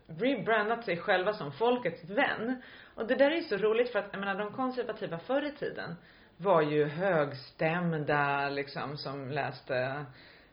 [0.06, 2.62] rebrandat sig själva som folkets vän.
[2.94, 5.52] Och det där är ju så roligt för att, jag menar de konservativa förr i
[5.52, 5.94] tiden
[6.36, 10.04] var ju högstämda liksom som läste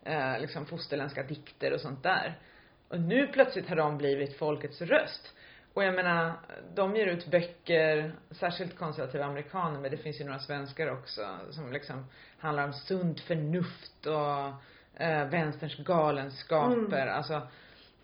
[0.04, 2.40] eh, liksom fosterländska dikter och sånt där.
[2.88, 5.37] Och nu plötsligt har de blivit folkets röst.
[5.78, 6.34] Och jag menar,
[6.76, 11.72] de ger ut böcker, särskilt konservativa amerikaner, men det finns ju några svenskar också, som
[11.72, 12.06] liksom
[12.40, 17.02] handlar om sunt förnuft och eh, vänsterns galenskaper.
[17.02, 17.16] Mm.
[17.16, 17.42] Alltså,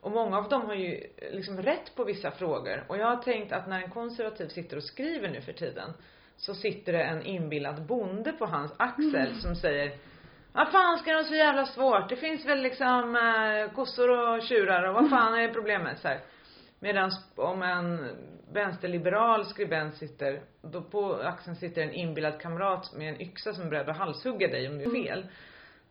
[0.01, 2.83] och många av dem har ju liksom rätt på vissa frågor.
[2.87, 5.93] Och jag har tänkt att när en konservativ sitter och skriver nu för tiden,
[6.37, 9.97] så sitter det en inbillad bonde på hans axel som säger
[10.53, 12.09] vad fan ska det vara så jävla svårt?
[12.09, 15.99] Det finns väl liksom eh, kossor och tjurar och vad fan är problemet?
[15.99, 16.19] Så här.
[16.83, 18.09] Medan om en
[18.51, 23.69] vänsterliberal skribent sitter, då på axeln sitter en inbillad kamrat med en yxa som är
[23.69, 25.27] beredd att halshugga dig om du är fel.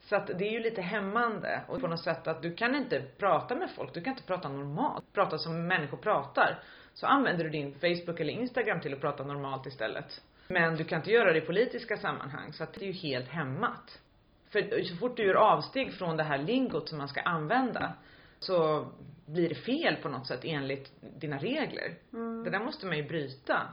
[0.01, 3.03] Så att det är ju lite hämmande och på något sätt att du kan inte
[3.19, 6.63] prata med folk, du kan inte prata normalt, prata som människor pratar.
[6.95, 10.23] Så använder du din Facebook eller Instagram till att prata normalt istället.
[10.49, 13.29] Men du kan inte göra det i politiska sammanhang, så att det är ju helt
[13.29, 14.01] hämmat.
[14.51, 17.95] För så fort du gör avsteg från det här lingot som man ska använda
[18.39, 18.87] så
[19.33, 21.95] blir fel på något sätt enligt dina regler.
[22.13, 22.45] Mm.
[22.45, 23.69] Det där måste man ju bryta.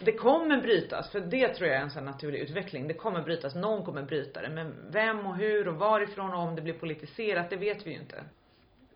[0.00, 2.88] Det kommer brytas, för det tror jag är en sån naturlig utveckling.
[2.88, 4.48] Det kommer brytas, någon kommer bryta det.
[4.48, 7.96] Men vem och hur och varifrån och om det blir politiserat, det vet vi ju
[7.96, 8.24] inte.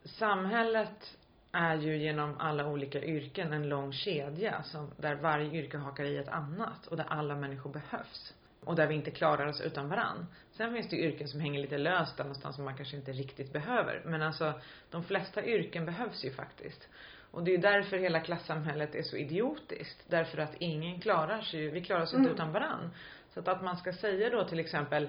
[0.04, 1.16] Samhället
[1.52, 6.16] är ju genom alla olika yrken en lång kedja som, där varje yrke hakar i
[6.16, 8.34] ett annat och där alla människor behövs.
[8.64, 10.26] Och där vi inte klarar oss utan varann.
[10.52, 13.12] Sen finns det ju yrken som hänger lite löst där någonstans som man kanske inte
[13.12, 14.02] riktigt behöver.
[14.04, 14.52] Men alltså,
[14.90, 16.88] de flesta yrken behövs ju faktiskt.
[17.30, 20.04] Och det är därför hela klassamhället är så idiotiskt.
[20.08, 22.34] Därför att ingen klarar sig vi klarar oss inte Mm.
[22.34, 22.90] utan varann.
[23.34, 25.08] Så att, att man ska säga då till exempel,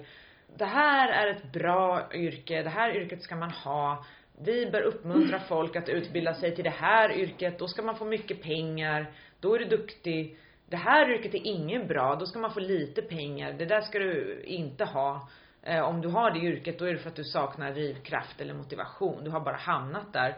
[0.58, 4.06] det här är ett bra yrke, det här yrket ska man ha.
[4.40, 8.06] Vi bör uppmuntra folk att utbilda sig till det här yrket, då ska man få
[8.06, 10.38] mycket pengar, då är du duktig.
[10.72, 14.00] Det här yrket är ingen bra, då ska man få lite pengar, det där ska
[14.00, 15.30] du inte ha.
[15.64, 18.54] Eh, om du har det yrket, då är det för att du saknar drivkraft eller
[18.54, 19.24] motivation.
[19.24, 20.36] Du har bara hamnat där.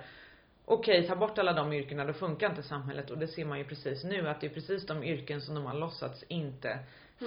[0.66, 3.10] Okej, ta bort alla de yrkena, då funkar inte samhället.
[3.12, 5.66] Och det ser man ju precis nu, att det är precis de yrken som de
[5.66, 6.80] har låtsats inte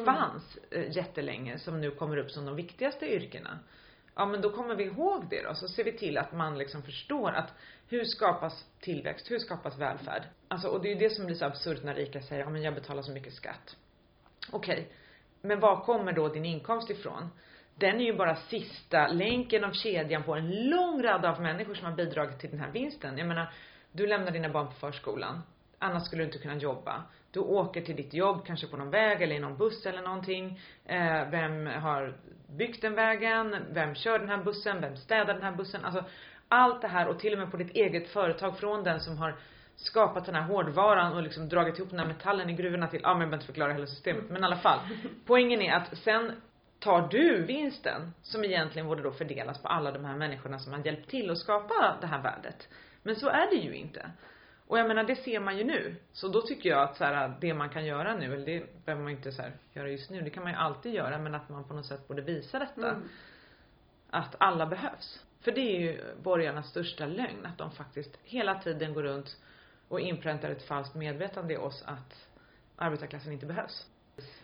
[0.05, 3.59] fanns eh, jättelänge, som nu kommer upp som de viktigaste yrkena.
[4.17, 6.83] Ja men då kommer vi ihåg det då, så ser vi till att man liksom
[6.83, 7.53] förstår att
[7.89, 10.23] hur skapas tillväxt, hur skapas välfärd?
[10.49, 12.63] Alltså, och det är ju det som blir så absurt när rika säger, ja men
[12.63, 13.77] jag betalar så mycket skatt.
[14.51, 14.89] Okej,
[15.41, 17.31] men var kommer då din inkomst ifrån?
[17.75, 21.87] Den är ju bara sista länken av kedjan på en lång rad av människor som
[21.87, 23.19] har bidragit till den här vinsten.
[23.19, 23.53] Jag menar,
[23.93, 25.43] du lämnar dina barn på förskolan.
[25.79, 27.05] Annars skulle du inte kunna jobba.
[27.37, 30.61] Du åker till ditt jobb, kanske på någon väg eller i någon buss eller någonting.
[30.85, 32.17] Eh, vem har
[32.49, 33.57] byggt den vägen?
[33.71, 34.81] Vem kör den här bussen?
[34.81, 35.85] Vem städar den här bussen?
[35.85, 36.05] Alltså,
[36.49, 39.37] allt det här och till och med på ditt eget företag från den som har
[39.77, 43.09] skapat den här hårdvaran och liksom dragit ihop den här metallen i gruvorna till, ja
[43.09, 44.79] men jag behöver inte förklara hela systemet, men i alla fall.
[45.27, 46.33] Poängen är att sen
[46.79, 50.87] tar du vinsten som egentligen borde då fördelas på alla de här människorna som har
[50.87, 52.69] hjälpt till att skapa det här värdet.
[53.03, 54.11] Men så är det ju inte.
[54.67, 55.97] Och jag menar det ser man ju nu.
[56.13, 59.03] Så då tycker jag att så här, det man kan göra nu, eller det behöver
[59.03, 61.49] man inte så här, göra just nu, det kan man ju alltid göra, men att
[61.49, 62.91] man på något sätt borde visa detta.
[62.91, 63.09] Mm.
[64.11, 65.25] Att alla behövs.
[65.41, 69.37] För det är ju borgarnas största lögn, att de faktiskt hela tiden går runt
[69.89, 72.29] och inpräntar ett falskt medvetande i oss att
[72.77, 73.87] arbetarklassen inte behövs.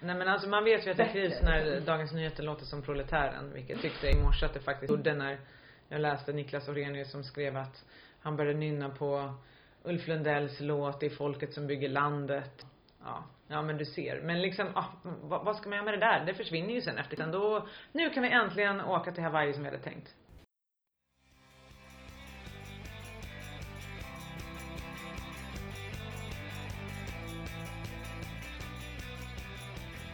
[0.01, 2.83] Nej men alltså man vet ju att det är kris när Dagens Nyheter låter som
[2.83, 5.41] proletären, vilket jag tyckte i morse att det faktiskt gjorde när
[5.89, 7.85] jag läste Niklas Orrenius som skrev att
[8.21, 9.35] han började nynna på
[9.85, 12.67] Ulf Lundells låt Det är folket som bygger landet.
[13.05, 14.21] Ja, ja men du ser.
[14.23, 14.85] Men liksom, ah,
[15.23, 16.25] vad, vad ska man göra med det där?
[16.27, 17.17] Det försvinner ju sen efter.
[17.17, 20.15] Sen då, nu kan vi äntligen åka till Hawaii som vi hade tänkt.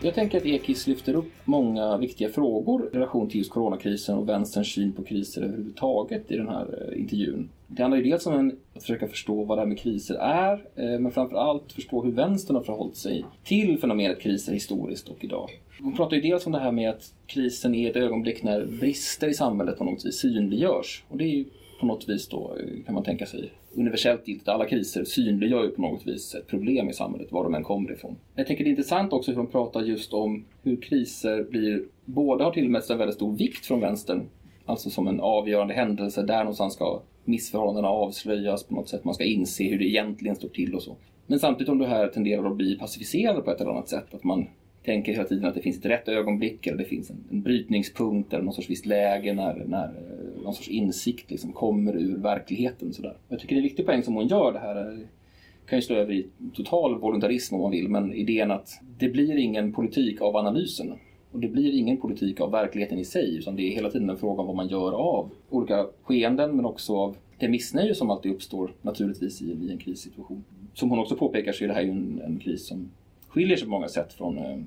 [0.09, 4.29] Jag tänker att Ekis lyfter upp många viktiga frågor i relation till just coronakrisen och
[4.29, 7.49] vänsterns syn på kriser överhuvudtaget i den här eh, intervjun.
[7.67, 11.01] Det handlar ju dels om att försöka förstå vad det här med kriser är, eh,
[11.01, 15.51] men framför allt förstå hur vänstern har förhållit sig till fenomenet kriser historiskt och idag.
[15.83, 19.29] Hon pratar ju dels om det här med att krisen är ett ögonblick när brister
[19.29, 21.05] i samhället på något vis synliggörs.
[21.09, 21.45] Och det är ju
[21.81, 24.49] på något vis då, kan man tänka sig, universellt giltigt.
[24.49, 27.93] Alla kriser synliggör ju på något vis ett problem i samhället, var de än kommer
[27.93, 28.17] ifrån.
[28.35, 32.45] Jag tänker det är intressant också hur de pratar just om hur kriser blir, båda
[32.45, 34.29] har tillmätts en väldigt stor vikt från vänstern,
[34.67, 39.25] alltså som en avgörande händelse, där någonstans ska missförhållandena avslöjas på något sätt, man ska
[39.25, 40.97] inse hur det egentligen står till och så.
[41.27, 44.25] Men samtidigt om det här tenderar att bli pacificerande på ett eller annat sätt, att
[44.25, 44.47] man
[44.89, 48.33] tänker hela tiden att det finns ett rätt ögonblick eller det finns en, en brytningspunkt
[48.33, 52.93] eller någon sorts visst läge när, när eh, någon sorts insikt liksom kommer ur verkligheten.
[52.93, 53.17] Sådär.
[53.29, 54.75] Jag tycker det är en viktig poäng som hon gör det här.
[54.75, 59.09] Det kan ju slå över i total voluntarism om man vill, men idén att det
[59.09, 60.93] blir ingen politik av analysen.
[61.33, 64.17] Och det blir ingen politik av verkligheten i sig, utan det är hela tiden en
[64.17, 68.33] fråga om vad man gör av olika skeenden, men också av det missnöje som alltid
[68.33, 70.45] uppstår naturligtvis i, i en krissituation.
[70.75, 72.91] Som hon också påpekar så är det här ju en, en kris som
[73.29, 74.59] skiljer sig på många sätt från eh,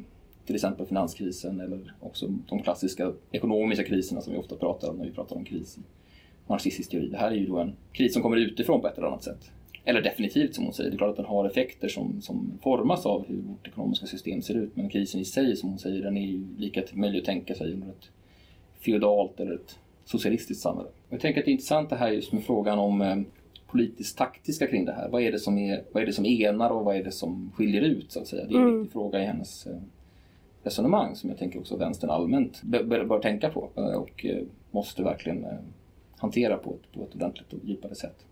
[0.52, 5.06] till exempel finanskrisen eller också de klassiska ekonomiska kriserna som vi ofta pratar om när
[5.06, 5.82] vi pratar om kris i
[6.48, 7.08] marxistisk teori.
[7.08, 9.52] Det här är ju då en kris som kommer utifrån på ett eller annat sätt.
[9.86, 13.06] Eller definitivt som hon säger, det är klart att den har effekter som, som formas
[13.06, 14.76] av hur vårt ekonomiska system ser ut.
[14.76, 17.74] Men krisen i sig, som hon säger, den är ju lika möjlig att tänka sig
[17.74, 18.10] under ett
[18.80, 20.90] feodalt eller ett socialistiskt samhälle.
[21.10, 23.18] Jag tänker att det är intressant det här just med frågan om eh,
[23.68, 25.10] politiskt taktiska kring det här.
[25.10, 27.52] Vad är det, som är, vad är det som enar och vad är det som
[27.56, 28.46] skiljer ut så att säga?
[28.46, 28.80] Det är en Mm.
[28.80, 29.78] viktig fråga i hennes, eh,
[30.64, 35.04] resonemang som jag tänker också vänstern allmänt bör, bör tänka på eh, och eh, måste
[35.04, 35.58] verkligen eh,
[36.18, 38.26] hantera på ett, på ett ordentligt och djupare sätt.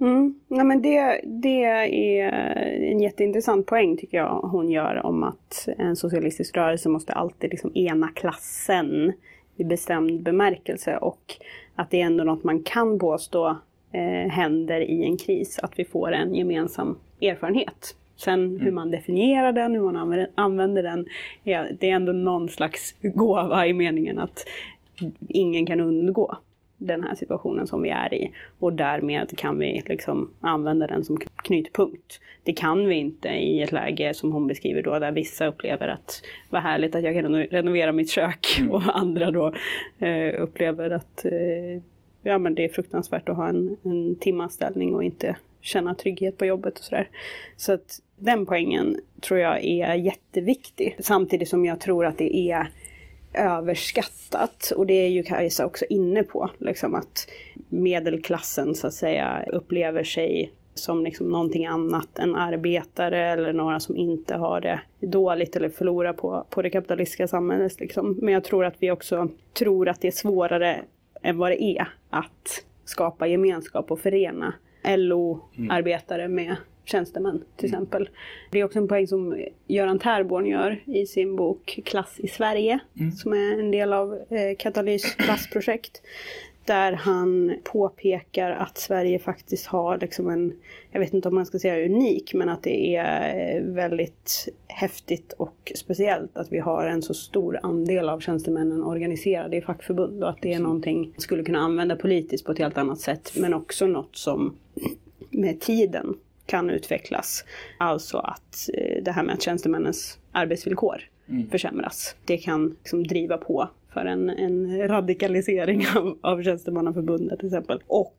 [0.00, 0.40] Mm.
[0.48, 1.86] Ja, men det, det är
[2.92, 7.76] en jätteintressant poäng tycker jag hon gör om att en socialistisk rörelse måste alltid liksom
[7.76, 9.12] ena klassen
[9.56, 11.34] i bestämd bemärkelse och
[11.74, 13.56] att det är ändå något man kan påstå
[13.92, 17.96] eh, händer i en kris, att vi får en gemensam erfarenhet.
[18.16, 18.60] Sen mm.
[18.60, 21.06] hur man definierar den, hur man använder den,
[21.78, 24.46] det är ändå någon slags gåva i meningen att
[25.28, 26.36] ingen kan undgå
[26.78, 28.30] den här situationen som vi är i.
[28.58, 32.20] Och därmed kan vi liksom använda den som knytpunkt.
[32.42, 36.22] Det kan vi inte i ett läge som hon beskriver då där vissa upplever att
[36.50, 38.70] vad härligt att jag kan renovera mitt kök mm.
[38.70, 39.52] och andra då
[39.98, 41.82] eh, upplever att eh,
[42.22, 46.46] ja, men det är fruktansvärt att ha en, en timanställning och inte känna trygghet på
[46.46, 47.08] jobbet och sådär.
[47.56, 50.96] Så att den poängen tror jag är jätteviktig.
[51.00, 52.68] Samtidigt som jag tror att det är
[53.34, 54.72] överskattat.
[54.76, 56.50] Och det är ju Kajsa också inne på.
[56.58, 57.28] Liksom att
[57.68, 63.96] medelklassen så att säga upplever sig som liksom någonting annat än arbetare eller några som
[63.96, 67.80] inte har det dåligt eller förlorar på, på det kapitalistiska samhället.
[67.80, 68.18] Liksom.
[68.22, 70.82] Men jag tror att vi också tror att det är svårare
[71.22, 74.54] än vad det är att skapa gemenskap och förena
[74.86, 76.34] LO-arbetare mm.
[76.34, 77.82] med tjänstemän till mm.
[77.82, 78.08] exempel.
[78.50, 82.78] Det är också en poäng som Göran Terborn gör i sin bok Klass i Sverige,
[83.00, 83.12] mm.
[83.12, 86.02] som är en del av eh, Katalys klassprojekt.
[86.66, 90.52] Där han påpekar att Sverige faktiskt har liksom en,
[90.90, 95.32] jag vet inte om man ska säga unik, men att det är eh, väldigt häftigt
[95.32, 100.30] och speciellt att vi har en så stor andel av tjänstemännen organiserade i fackförbund och
[100.30, 103.54] att det är någonting man skulle kunna använda politiskt på ett helt annat sätt, men
[103.54, 104.56] också något som
[105.30, 107.44] med tiden kan utvecklas.
[107.78, 111.50] Alltså att eh, det här med att tjänstemännens arbetsvillkor mm.
[111.50, 112.16] försämras.
[112.24, 117.80] Det kan liksom driva på för en, en radikalisering av, av tjänstemannaförbundet till exempel.
[117.86, 118.18] Och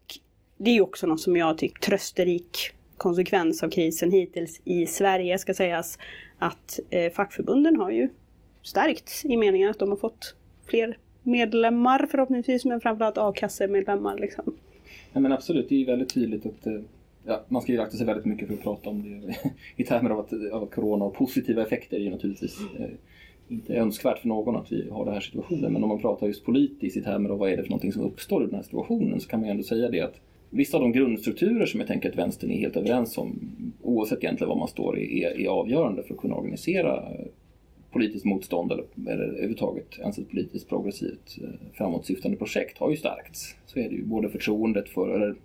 [0.58, 2.58] det är också något som jag tycker trösterik
[2.98, 6.00] konsekvens av krisen hittills i Sverige ska sägas
[6.38, 8.10] att eh, fackförbunden har ju
[8.62, 10.36] stärkts i meningen att de har fått
[10.66, 14.18] fler medlemmar förhoppningsvis men framförallt a-kassemedlemmar.
[14.18, 14.56] Liksom.
[15.14, 16.82] Ja, men absolut, det är ju väldigt tydligt att eh,
[17.26, 19.36] ja, man ska ju akta sig väldigt mycket för att prata om det
[19.76, 22.90] i termer av att, av corona och positiva effekter är ju naturligtvis eh,
[23.48, 25.74] inte önskvärt för någon att vi har den här situationen.
[25.74, 28.02] Men om man pratar just politiskt i termer av vad är det för någonting som
[28.02, 30.84] uppstår i den här situationen så kan man ju ändå säga det att vissa av
[30.84, 33.40] de grundstrukturer som jag tänker att vänstern är helt överens om,
[33.82, 37.04] oavsett egentligen var man står, är, är avgörande för att kunna organisera
[37.92, 43.56] politiskt motstånd eller, eller överhuvudtaget ens ett politiskt progressivt eh, framåtsyftande projekt har ju stärkts.
[43.66, 44.06] Så är det ju.
[44.06, 45.36] Både förtroendet för, eller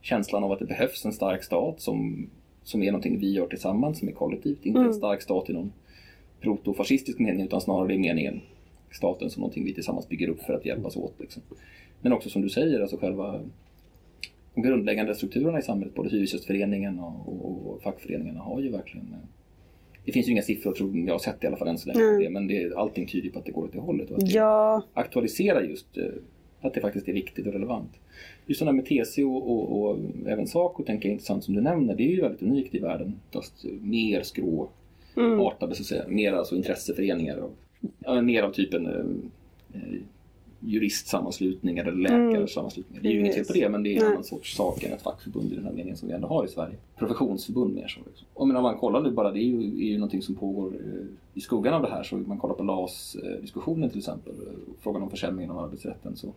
[0.00, 2.28] känslan av att det behövs en stark stat som,
[2.62, 4.66] som är någonting vi gör tillsammans, som är kollektivt.
[4.66, 4.88] Inte mm.
[4.88, 5.72] en stark stat i någon
[6.40, 8.40] protofascistisk mening utan snarare i meningen
[8.90, 11.14] staten som någonting vi tillsammans bygger upp för att hjälpas åt.
[11.20, 11.42] Liksom.
[12.00, 13.40] Men också som du säger, alltså själva
[14.54, 19.28] de grundläggande strukturerna i samhället, både Hyresgästföreningen och, och, och fackföreningarna har ju verkligen eh,
[20.04, 22.00] det finns ju inga siffror, tror jag har sett i alla fall än så länge,
[22.00, 22.22] mm.
[22.22, 24.10] det, men det, allting tyder på att det går åt det hållet.
[24.10, 24.82] Och att ja.
[24.94, 26.04] det aktualiserar just eh,
[26.60, 27.90] att det faktiskt är viktigt och relevant
[28.50, 31.94] just sådana med TCO och, och, även Saco tänker jag intressant som du nämner.
[31.94, 33.20] Det är ju väldigt unikt i världen.
[33.34, 34.79] Just mer skråartade
[35.16, 35.40] mm.
[35.60, 36.04] så att säga.
[36.08, 37.36] Mer alltså intresseföreningar.
[37.36, 37.52] Och,
[37.98, 39.80] ja, mer av typen eh,
[40.60, 43.02] juristsammanslutningar eller läkarsammanslutningar.
[43.02, 44.92] Det är ju inget fel på det men det är en annan sorts sak än
[44.92, 46.74] ett fackförbund i den här meningen som vi ändå har i Sverige.
[46.98, 48.00] Professionsförbund mer så.
[48.06, 48.26] Liksom.
[48.34, 50.66] Och men om man kollar nu bara, det är ju, är ju någonting som pågår
[50.66, 52.02] eh, i skuggan av det här.
[52.02, 56.16] Så om man kollar på LAS-diskussionen till exempel, eh, frågan om försämringen av arbetsrätten.
[56.16, 56.32] Så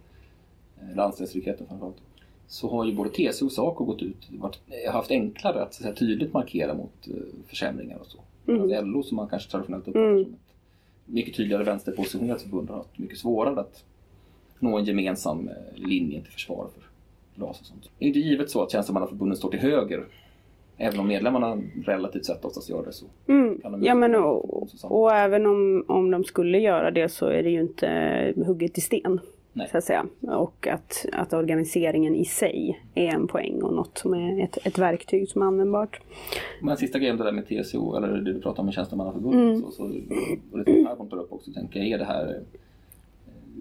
[0.89, 2.01] Eh, landstingstryggheten framförallt,
[2.47, 5.83] så har ju både TCO och Saco gått ut varit, eh, haft enklare att, så
[5.83, 7.07] här, tydligt markera mot
[7.47, 8.19] försämringar och så.
[8.47, 8.61] Mm.
[8.61, 10.23] Alltså LO som man kanske traditionellt uppfattar mm.
[10.23, 10.55] som ett
[11.05, 13.83] mycket tydligare vänsterpositionerat förbund har haft mycket svårare att
[14.59, 16.83] nå en gemensam uh, linje till försvar för
[17.41, 17.89] LAS och sånt.
[17.99, 20.05] Det är inte givet så att tjänstemannaförbunden står till höger
[20.77, 23.05] Även om medlemmarna relativt sett oftast gör det så.
[23.27, 23.61] Mm.
[23.81, 27.61] ja men och, och, även om, om de skulle göra det så är det ju
[27.61, 29.19] inte hugget i sten.
[29.53, 29.67] Nej.
[29.71, 30.05] Så att säga.
[30.21, 34.77] Och att, att organiseringen i sig är en poäng och något som är ett, ett
[34.77, 35.99] verktyg som är användbart.
[36.61, 39.61] Men sista grejen det där med TCO, eller det du pratar om med tjänstemannaförbundet, mm.
[39.61, 39.83] så, så,
[40.51, 42.43] och det som här kommer upp också, tänker jag, är det här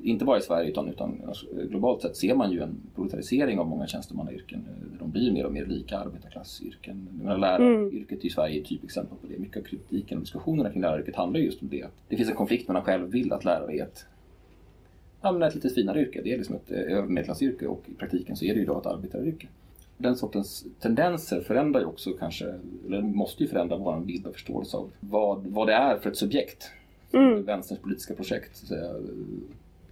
[0.02, 3.66] inte bara i Sverige utan, utan alltså, globalt sett ser man ju en proletarisering av
[3.66, 4.64] många tjänstemannayrken.
[4.98, 7.09] De blir mer och mer lika arbetarklassyrken.
[7.24, 8.26] Läraryrket mm.
[8.26, 9.38] i Sverige är ett typexempel på det.
[9.38, 11.87] Mycket av kritiken och diskussionerna kring läraryrket handlar just om det.
[12.09, 14.07] Det finns en konflikt mellan själv vill att lärare är ett
[15.23, 16.21] ja, men ett lite finare yrke.
[16.25, 18.87] Det är liksom ett eh, övermedelklassyrke och i praktiken så är det ju idag ett
[18.87, 19.47] arbetaryrke.
[19.97, 22.55] Den sortens tendenser förändrar ju också kanske,
[22.87, 26.17] eller måste ju förändra vår bild och förståelse av vad, vad det är för ett
[26.17, 26.71] subjekt
[27.15, 27.43] Mm.
[27.45, 28.75] vänsterns politiska projekt så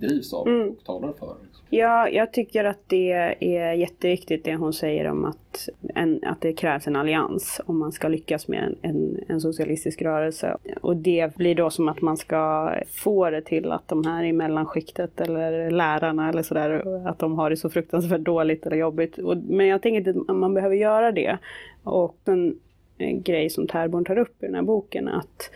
[0.01, 0.69] drivs av Mm.
[0.69, 1.35] och talar för.
[1.73, 6.53] Ja, jag tycker att det är jätteviktigt det hon säger om att, en, att det
[6.53, 10.57] krävs en allians om man ska lyckas med en, en, en socialistisk rörelse.
[10.81, 14.33] Och det blir då som att man ska få det till att de här i
[14.33, 19.19] mellanskiktet eller lärarna eller sådär, att de har det så fruktansvärt dåligt eller jobbigt.
[19.19, 21.39] Och, men jag tänker inte att man behöver göra det.
[21.85, 22.59] Och en,
[22.99, 25.51] en grej som Terborn tar upp i den här boken, att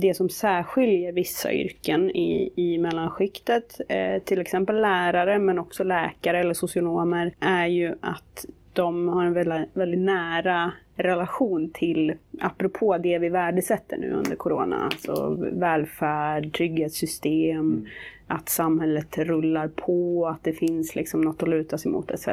[0.00, 6.40] det som särskiljer vissa yrken i, i mellanskiktet, eh, till exempel lärare men också läkare
[6.40, 13.18] eller socionomer, är ju att de har en väldigt, väldigt nära relation till, apropå det
[13.18, 17.86] vi värdesätter nu under corona, alltså välfärd, trygghetssystem,
[18.26, 22.28] att samhället rullar på, att det finns liksom något att luta sig mot etc.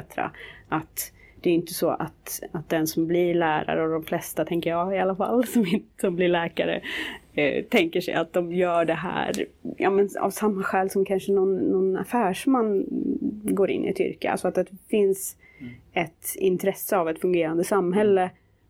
[0.70, 1.12] Att
[1.46, 4.96] det är inte så att, att den som blir lärare, och de flesta tänker jag
[4.96, 6.82] i alla fall, som, inte, som blir läkare,
[7.34, 9.46] eh, tänker sig att de gör det här
[9.78, 12.86] ja, men av samma skäl som kanske någon, någon affärsman
[13.44, 14.32] går in i ett yrke.
[14.32, 15.38] Alltså att det finns
[15.94, 18.30] ett intresse av ett fungerande samhälle,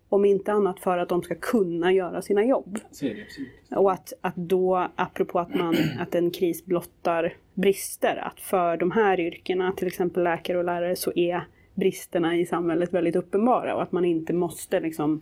[0.09, 2.79] om inte annat för att de ska kunna göra sina jobb.
[3.71, 8.91] Och att, att då, apropå att, man, att en kris blottar brister, att för de
[8.91, 13.81] här yrkena, till exempel läkare och lärare, så är bristerna i samhället väldigt uppenbara och
[13.81, 15.21] att man inte måste liksom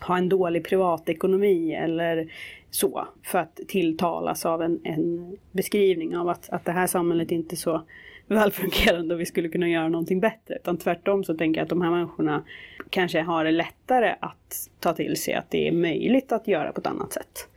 [0.00, 2.32] ha en dålig privatekonomi eller
[2.70, 7.54] så för att tilltalas av en, en beskrivning av att, att det här samhället inte
[7.54, 7.82] är så
[8.26, 10.54] välfungerande och vi skulle kunna göra någonting bättre.
[10.54, 12.44] Utan tvärtom så tänker jag att de här människorna
[12.90, 16.80] kanske har det lättare att ta till sig att det är möjligt att göra på
[16.80, 17.48] ett annat sätt.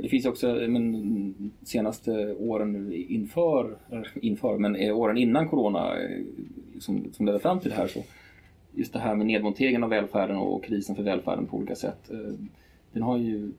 [0.00, 6.24] Det finns också, men senaste åren inför, eh, inför, men eh, åren innan Corona eh,
[6.78, 8.02] som, som ledde fram till det här så
[8.72, 12.10] just det här med nedmonteringen av välfärden och krisen för välfärden på olika sätt.
[12.92, 13.52] Den har ju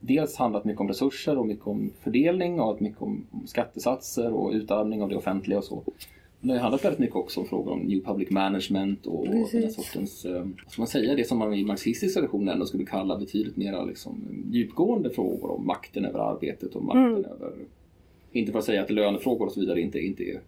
[0.00, 5.02] dels handlat mycket om resurser och mycket om fördelning och mycket om skattesatser och utarmning
[5.02, 5.82] av det offentliga och så.
[6.46, 10.24] Det handlat väldigt mycket också om frågor om new public management och den här sortens,
[10.24, 13.56] eh, vad ska man säga, det som man i marxistisk tradition ändå skulle kalla betydligt
[13.56, 17.52] mer liksom, djupgående frågor om makten över arbetet och makten över,
[18.32, 20.40] inte för att säga att lönefrågor och så vidare inte, inte är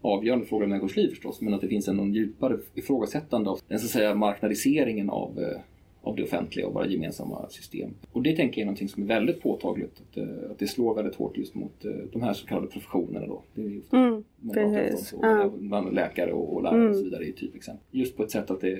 [0.00, 3.60] avgörande frågor i människors liv förstås, men att det finns en någon djupare ifrågasättande av
[3.68, 5.60] den så att säga marknadiseringen av, eh,
[6.06, 7.90] av det offentliga och våra gemensamma system.
[8.12, 10.94] Och det tänker jag är någonting som är väldigt påtagligt, att, eh, att det slår
[10.94, 13.42] väldigt hårt just mot eh, de här så kallade professionerna då.
[13.54, 15.08] Det är just Mm, precis.
[15.08, 15.50] så, Ja.
[15.58, 17.84] bland läkare och, och lärare och så vidare är ett typexempel.
[17.90, 18.70] Just på ett sätt att det,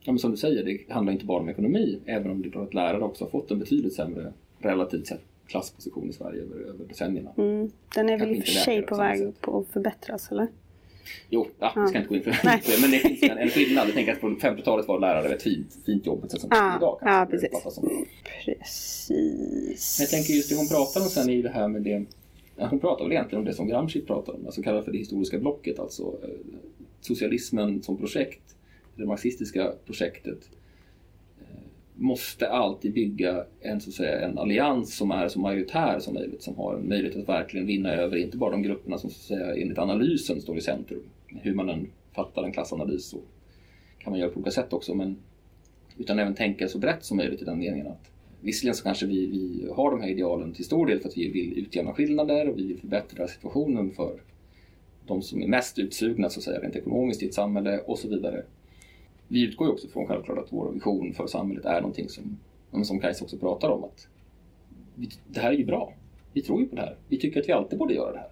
[0.00, 2.50] ja, men som du säger, det handlar inte bara om ekonomi, även om det är
[2.52, 6.56] klart att lärare också har fått en betydligt sämre relativt sett klassposition i Sverige över,
[6.56, 7.30] över decennierna.
[7.36, 7.70] Mm.
[7.94, 10.46] Den är väl Kanske i och för sig på väg på att förbättras eller?
[11.30, 12.62] Jo, ja, jag ska inte gå in för Nej.
[12.80, 13.86] men det finns en, en skillnad.
[13.88, 17.06] Jag tänker att på 50-talet var lärare ett fint, fint jobb, som Ja, idag ja,
[17.06, 17.74] kanske det precis.
[17.74, 18.06] som.
[18.44, 20.00] Precis.
[20.00, 22.04] Jag tänker just det hon pratar om sen i det här med det
[22.56, 25.38] Hon pratar väl egentligen om det som Gramsci pratar om, alltså kallar för det historiska
[25.38, 26.28] blocket, alltså eh,
[27.00, 28.56] socialismen som projekt,
[28.96, 30.38] det marxistiska projektet
[31.94, 36.42] måste alltid bygga en, så att säga, en allians som är så majoritär som möjligt,
[36.42, 39.40] som har en möjlighet att verkligen vinna över inte bara de grupperna som så att
[39.40, 41.02] säga, enligt analysen står i centrum.
[41.26, 43.18] Hur man än fattar en klassanalys så
[43.98, 45.16] kan man göra på olika sätt också, men
[45.98, 48.12] utan även tänka så brett som möjligt i den meningen att
[48.44, 51.28] Visserligen så kanske vi, vi har de här idealen till stor del för att vi
[51.28, 54.20] vill utjämna skillnader och vi vill förbättra situationen för
[55.06, 58.08] de som är mest utsugna så att säga rent ekonomiskt i ett samhälle och så
[58.08, 58.42] vidare.
[59.32, 62.38] Vi utgår ju också från självklart att vår vision för samhället är någonting som,
[62.84, 64.08] som Kajsa också pratar om att
[65.26, 65.92] det här är ju bra.
[66.32, 66.96] Vi tror ju på det här.
[67.08, 68.28] Vi tycker att vi alltid borde göra det här.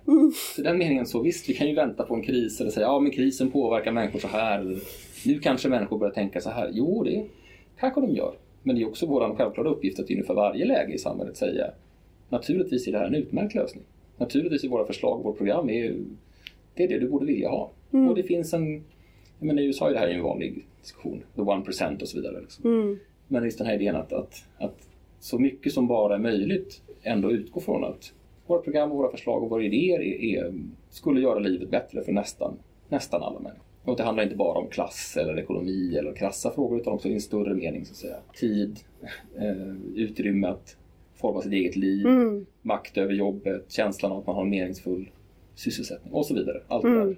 [0.54, 2.86] Så i den meningen så visst, vi kan ju vänta på en kris eller säga
[2.86, 4.60] ja men krisen påverkar människor så här.
[4.60, 4.80] Eller,
[5.26, 6.70] nu kanske människor börjar tänka så här.
[6.72, 7.24] Jo, det
[7.78, 8.34] kanske de gör.
[8.62, 11.70] Men det är också vår självklara uppgift att inför varje läge i samhället säga
[12.28, 13.84] naturligtvis är det här en utmärkt lösning.
[14.16, 15.96] Naturligtvis är våra förslag och vårt program är,
[16.74, 17.70] det är det du borde vilja ha.
[17.90, 18.72] Och det finns en,
[19.38, 22.16] jag menar i USA är det här en vanlig diskussion, the one percent och så
[22.16, 22.40] vidare.
[22.40, 22.64] Liksom.
[22.72, 22.98] Mm.
[23.28, 24.88] Men just den här idén att, att, att
[25.20, 28.12] så mycket som bara är möjligt ändå utgå från att
[28.46, 30.54] våra program våra förslag och våra idéer är, är,
[30.90, 32.58] skulle göra livet bättre för nästan,
[32.88, 33.64] nästan alla människor.
[33.84, 37.12] Och det handlar inte bara om klass eller ekonomi eller krassa frågor utan också i
[37.12, 38.16] en större mening så att säga.
[38.34, 38.78] Tid,
[39.38, 40.76] eh, utrymme att
[41.14, 42.46] forma sitt eget liv, Mm.
[42.62, 45.10] makt över jobbet, känslan av att man har en meningsfull
[45.54, 46.62] sysselsättning och så vidare.
[46.68, 47.06] Allt det Mm.
[47.06, 47.16] där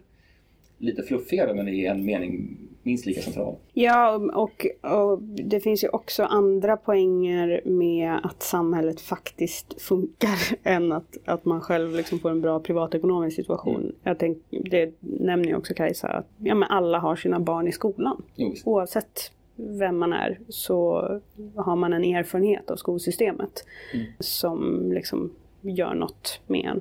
[0.78, 3.58] lite fluffigare men i en mening minst lika centralt.
[3.72, 10.92] Ja, och, och det finns ju också andra poänger med att samhället faktiskt funkar än
[10.92, 13.80] att, att man själv liksom får en bra privatekonomisk situation.
[13.80, 13.94] Mm.
[14.02, 17.72] Jag tänk, det nämner ju också Kajsa, att ja, men alla har sina barn i
[17.72, 18.22] skolan.
[18.36, 18.66] Visst.
[18.66, 21.08] Oavsett vem man är så
[21.56, 23.64] har man en erfarenhet av skolsystemet
[23.94, 24.06] Mm.
[24.18, 26.80] som liksom gör något med en.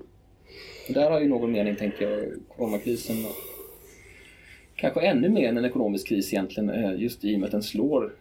[0.94, 3.16] Där har ju någon mening, tänker jag, coronakrisen
[4.82, 7.64] kanske ännu mer än en ekonomisk kris egentligen, eh, just i och med att den
[7.64, 8.12] slår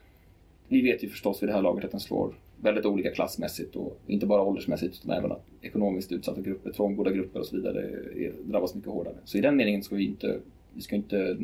[0.70, 3.98] vi vet ju förstås vid det här laget att den slår väldigt olika klassmässigt och
[4.06, 7.80] inte bara åldersmässigt utan även att ekonomiskt utsatta grupper, trångbodda grupper och så vidare
[8.16, 9.14] är, drabbas mycket hårdare.
[9.24, 10.38] Så i den meningen ska vi inte,
[10.74, 11.36] vi ska inte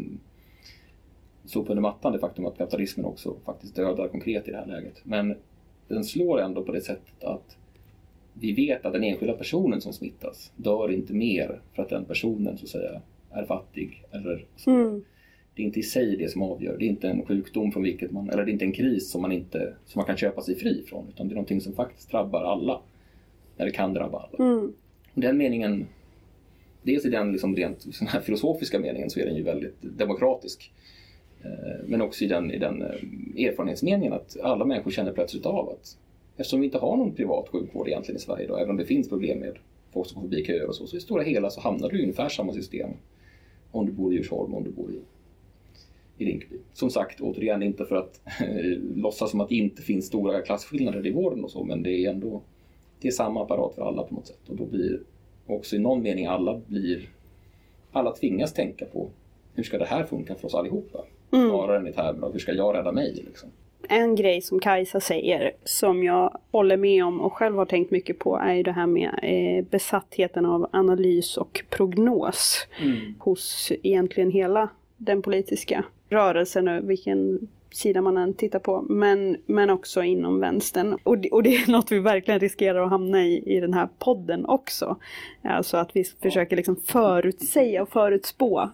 [1.44, 5.00] sopa under mattan det faktum att kapitalismen också faktiskt dödar konkret i det här läget.
[5.02, 5.34] Men
[5.88, 7.56] den slår ändå på det sättet att
[8.32, 12.58] vi vet att den enskilda personen som smittas dör inte mer för att den personen
[12.58, 13.00] så att säga
[13.30, 14.70] är fattig eller så.
[14.70, 15.04] Mm
[15.56, 16.76] det är inte i sig det som avgör.
[16.78, 19.22] Det är inte en sjukdom från vilket man, eller det är inte en kris som
[19.22, 21.08] man, inte, som man kan köpa sig fri från.
[21.08, 22.80] Utan det är någonting som faktiskt drabbar alla.
[23.56, 24.44] Eller kan drabba alla.
[24.50, 24.72] Mm.
[25.14, 25.86] Den meningen,
[26.82, 30.72] dels i den liksom rent sån här filosofiska meningen så är den ju väldigt demokratisk.
[31.42, 35.68] Eh, men också i den, i den eh, erfarenhetsmeningen att alla människor känner plötsligt av
[35.68, 35.98] att
[36.36, 39.08] eftersom vi inte har någon privat sjukvård egentligen i Sverige då, även om det finns
[39.08, 39.56] problem med
[39.92, 42.02] folk som går förbi köer och så, så i stora hela så hamnar du i
[42.02, 42.90] ungefär samma system
[43.70, 45.00] om du bor i Djursholm, om du bor i
[46.18, 46.56] i Rinkeby.
[46.72, 48.20] Som sagt, återigen inte för att
[48.94, 52.10] låtsas som att det inte finns stora klasskillnader i vården och så, men det är
[52.10, 52.42] ändå
[53.00, 54.48] det är samma apparat för alla på något sätt.
[54.48, 55.00] Och då blir
[55.46, 57.08] också i någon mening alla blir
[57.92, 59.10] alla tvingas tänka på
[59.54, 61.04] hur ska det här funka för oss allihopa?
[61.32, 61.48] Mm.
[61.48, 63.22] Snarare än i termer av hur ska jag rädda mig?
[63.26, 63.48] Liksom.
[63.88, 68.18] En grej som Kajsa säger som jag håller med om och själv har tänkt mycket
[68.18, 73.14] på är ju det här med eh, besattheten av analys och prognos mm.
[73.18, 80.02] hos egentligen hela den politiska rörelsen, vilken sida man än tittar på, men, men också
[80.02, 80.98] inom vänstern.
[81.02, 83.88] Och det, och det är något vi verkligen riskerar att hamna i i den här
[83.98, 84.96] podden också.
[85.42, 88.70] Alltså att vi försöker liksom förutsäga och förutspå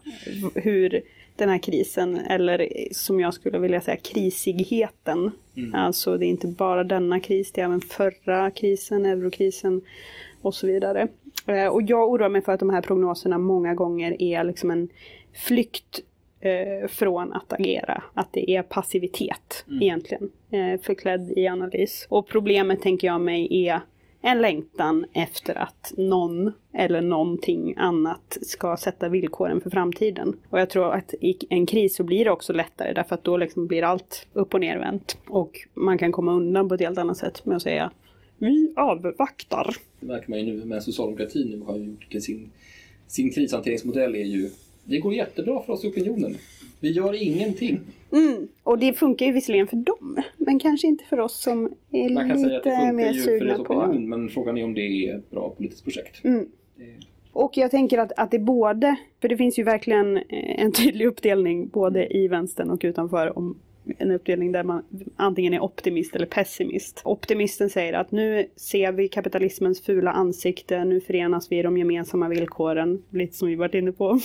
[0.54, 1.02] hur
[1.37, 5.30] den här krisen, eller som jag skulle vilja säga krisigheten.
[5.57, 5.74] Mm.
[5.74, 9.83] Alltså det är inte bara denna kris, det är även förra krisen, eurokrisen
[10.43, 11.09] och så vidare.
[11.47, 14.89] Eh, och jag oroar mig för att de här prognoserna många gånger är liksom en
[15.47, 16.01] flykt
[16.41, 18.03] eh, från att agera.
[18.14, 19.83] Att det är passivitet mm.
[19.83, 22.07] egentligen, eh, förklädd i analys.
[22.09, 23.80] Och problemet tänker jag mig är
[24.22, 30.36] en längtan efter att någon eller någonting annat ska sätta villkoren för framtiden.
[30.50, 33.36] Och jag tror att i en kris så blir det också lättare därför att då
[33.36, 35.18] liksom blir allt upp och nervänt.
[35.28, 37.90] Och man kan komma undan på ett helt annat sätt med att säga
[38.38, 39.76] vi avvaktar.
[40.00, 42.50] Det märker man ju nu med socialdemokratin nu har gjort sin,
[43.06, 44.50] sin krishanteringsmodell är ju
[44.85, 46.37] det går jättebra för oss i opinionen.
[46.80, 47.80] Vi gör ingenting.
[48.12, 52.11] Mm, och det funkar ju visserligen för dem, men kanske inte för oss som är
[52.11, 53.74] Man kan lite säga att det funkar mer ju sugna för deras på...
[53.74, 56.24] opinion, men frågan är om det är ett bra politiskt projekt.
[56.24, 56.47] Mm.
[57.33, 61.07] Och jag tänker att, att det både, för det finns ju verkligen eh, en tydlig
[61.07, 63.59] uppdelning både i vänstern och utanför om
[63.99, 64.85] en uppdelning där man
[65.16, 67.03] antingen är optimist eller pessimist.
[67.05, 72.28] Optimisten säger att nu ser vi kapitalismens fula ansikte, nu förenas vi i de gemensamma
[72.28, 74.11] villkoren, lite som vi varit inne på.
[74.11, 74.20] Mm.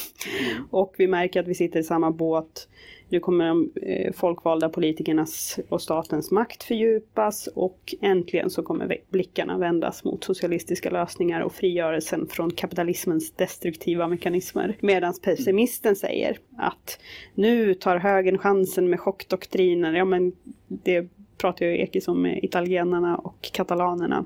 [0.72, 2.68] Och vi märker att vi sitter i samma båt.
[3.10, 3.70] Nu kommer de
[4.14, 11.42] folkvalda politikernas och statens makt fördjupas och äntligen så kommer blickarna vändas mot socialistiska lösningar
[11.42, 14.78] och frigörelsen från kapitalismens destruktiva mekanismer.
[14.80, 17.00] Medan pessimisten säger att
[17.36, 19.94] nu tar högern chansen med chockdoktriner.
[19.94, 20.32] Ja men
[20.68, 24.26] det pratar ju Ekis om med italienarna och katalanerna.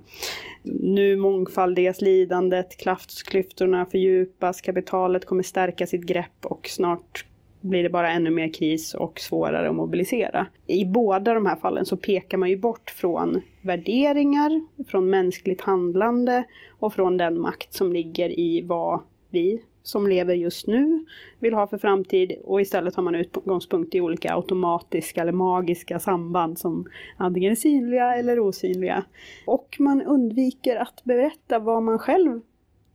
[0.64, 7.26] Nu mångfaldigas lidandet, klassklyftorna fördjupas, kapitalet kommer stärka sitt grepp och snart
[7.62, 10.48] blir det bara ännu mer kris och svårare att mobilisera.
[10.68, 16.44] I båda de här fallen så pekar man ju bort från värderingar, från mänskligt handlande
[16.80, 19.00] och från den makt som ligger i vad
[19.30, 21.06] vi som lever just nu
[21.40, 26.60] vill ha för framtid och istället har man utgångspunkt i olika automatiska eller magiska samband
[26.60, 29.04] som antingen är synliga eller osynliga.
[29.46, 32.42] Och man undviker att berätta vad man själv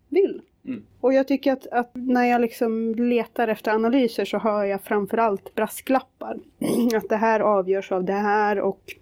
[0.09, 0.43] vill.
[0.67, 0.83] Mm.
[1.01, 5.55] Och jag tycker att, att, när jag liksom letar efter analyser så hör jag framförallt
[5.55, 6.39] brasklappar.
[6.97, 8.95] Att det här avgörs av det här och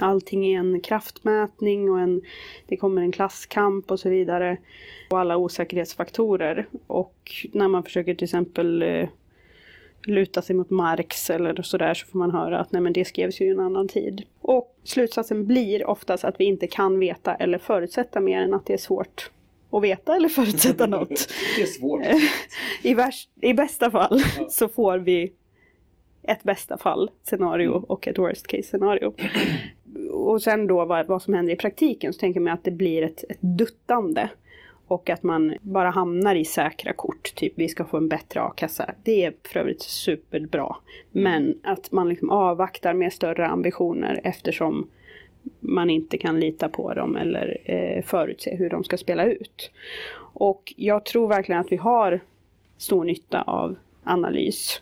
[0.00, 2.22] allting är en kraftmätning och en,
[2.66, 4.56] det kommer en klasskamp och så vidare.
[5.10, 6.66] Och alla osäkerhetsfaktorer.
[6.86, 9.08] Och när man försöker till exempel eh,
[10.06, 13.40] luta sig mot Marx eller sådär så får man höra att nej men det skrevs
[13.40, 14.22] ju i en annan tid.
[14.40, 18.72] Och slutsatsen blir oftast att vi inte kan veta eller förutsätta mer än att det
[18.72, 19.30] är svårt
[19.72, 21.08] att veta eller förutsätta något.
[21.56, 22.02] det är svårt.
[22.82, 24.48] I, värst, I bästa fall ja.
[24.48, 25.32] så får vi
[26.22, 27.84] ett bästa fall scenario mm.
[27.84, 29.14] och ett worst case scenario.
[30.10, 33.02] Och sen då vad, vad som händer i praktiken så tänker man att det blir
[33.02, 34.28] ett, ett duttande.
[34.86, 38.94] Och att man bara hamnar i säkra kort, typ vi ska få en bättre a-kassa.
[39.02, 40.76] Det är för övrigt superbra.
[41.10, 44.88] Men att man liksom avvaktar med större ambitioner eftersom
[45.60, 49.70] man inte kan lita på dem eller eh, förutse hur de ska spela ut.
[50.34, 52.20] Och jag tror verkligen att vi har
[52.76, 54.80] stor nytta av analys.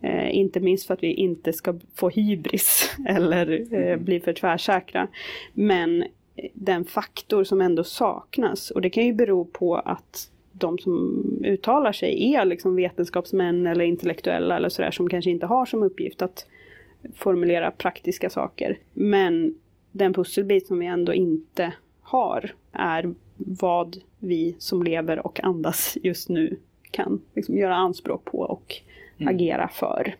[0.00, 5.08] Eh, inte minst för att vi inte ska få hybris eller eh, bli för tvärsäkra.
[5.52, 6.02] Men
[6.36, 11.24] eh, den faktor som ändå saknas och det kan ju bero på att de som
[11.44, 16.22] uttalar sig är liksom vetenskapsmän eller intellektuella eller sådär som kanske inte har som uppgift
[16.22, 16.46] att
[17.14, 18.78] formulera praktiska saker.
[18.92, 19.54] Men
[19.92, 26.28] den pusselbit som vi ändå inte har är vad vi som lever och andas just
[26.28, 26.56] nu
[26.90, 28.76] kan liksom göra anspråk på och
[29.18, 29.34] mm.
[29.34, 30.16] agera för.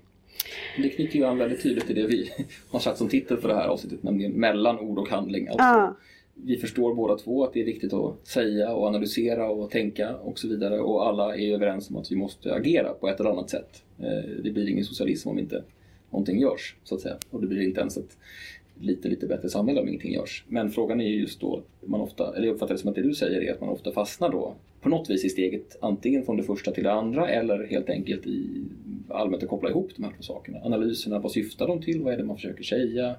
[0.76, 2.30] Det knyter ju an väldigt tydligt till det vi
[2.70, 5.48] har satt som titel för det här avsnittet, nämligen mellan ord och handling.
[5.48, 5.96] Alltså, ah.
[6.34, 10.38] Vi förstår båda två att det är viktigt att säga och analysera och tänka och
[10.38, 13.50] så vidare och alla är överens om att vi måste agera på ett eller annat
[13.50, 13.82] sätt.
[13.98, 15.64] Eh, det blir ingen socialism om inte
[16.10, 17.16] någonting görs, så att säga.
[17.30, 18.16] Och det blir inte ens ett
[18.80, 20.44] lite, lite bättre samhälle om ingenting görs.
[20.48, 23.02] Men frågan är ju just då, man ofta, eller jag uppfattar det som att det
[23.02, 26.36] du säger är att man ofta fastnar då på något vis i steget antingen från
[26.36, 28.64] det första till det andra eller helt enkelt i
[29.08, 30.58] allmänt att koppla ihop de här två sakerna.
[30.64, 32.02] Analyserna, vad syftar de till?
[32.02, 33.14] Vad är det man försöker säga?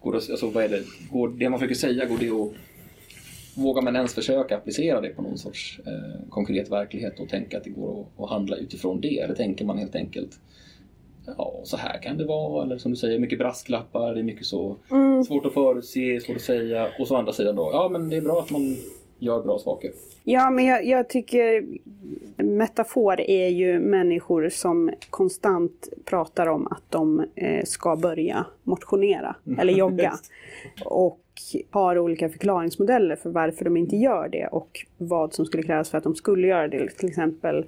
[0.00, 2.52] Går det, alltså, vad är det, går det man försöker säga, går det att
[3.56, 7.64] Vågar man ens försöka applicera det på någon sorts eh, konkret verklighet och tänka att
[7.64, 9.18] det går att, att handla utifrån det?
[9.18, 10.40] Eller tänker man helt enkelt
[11.38, 12.64] ja, så här kan det vara.
[12.64, 15.24] Eller som du säger, mycket brasklappar, det är mycket så mm.
[15.24, 16.88] svårt att förutse, svårt att säga.
[16.98, 18.76] Och så andra sidan då, ja men det är bra att man
[19.18, 19.90] gör bra saker.
[20.24, 21.64] Ja, men jag, jag, tycker
[22.36, 29.58] metafor är ju människor som konstant pratar om att de eh, ska börja motionera mm.
[29.58, 30.12] eller jogga.
[30.84, 31.20] och
[31.70, 35.98] har olika förklaringsmodeller för varför de inte gör det och vad som skulle krävas för
[35.98, 36.88] att de skulle göra det.
[36.88, 37.66] Till exempel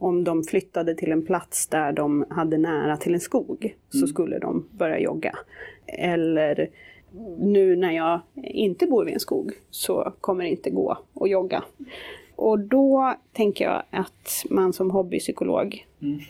[0.00, 4.00] om de flyttade till en plats där de hade nära till en skog mm.
[4.00, 5.38] så skulle de börja jogga.
[5.86, 6.70] Eller
[7.38, 11.64] nu när jag inte bor vid en skog så kommer det inte gå att jogga.
[12.36, 16.20] Och då tänker jag att man som hobbypsykolog mm.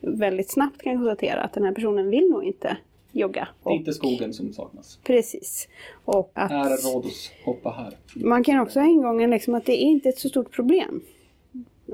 [0.00, 2.76] väldigt snabbt kan konstatera att den här personen vill nog inte
[3.12, 3.48] jogga.
[3.64, 4.98] Det är inte skogen som saknas.
[5.04, 5.68] Precis.
[6.04, 7.94] Och att här är hoppa här.
[8.14, 11.02] Man kan också ha ingången liksom att det är inte ett så stort problem.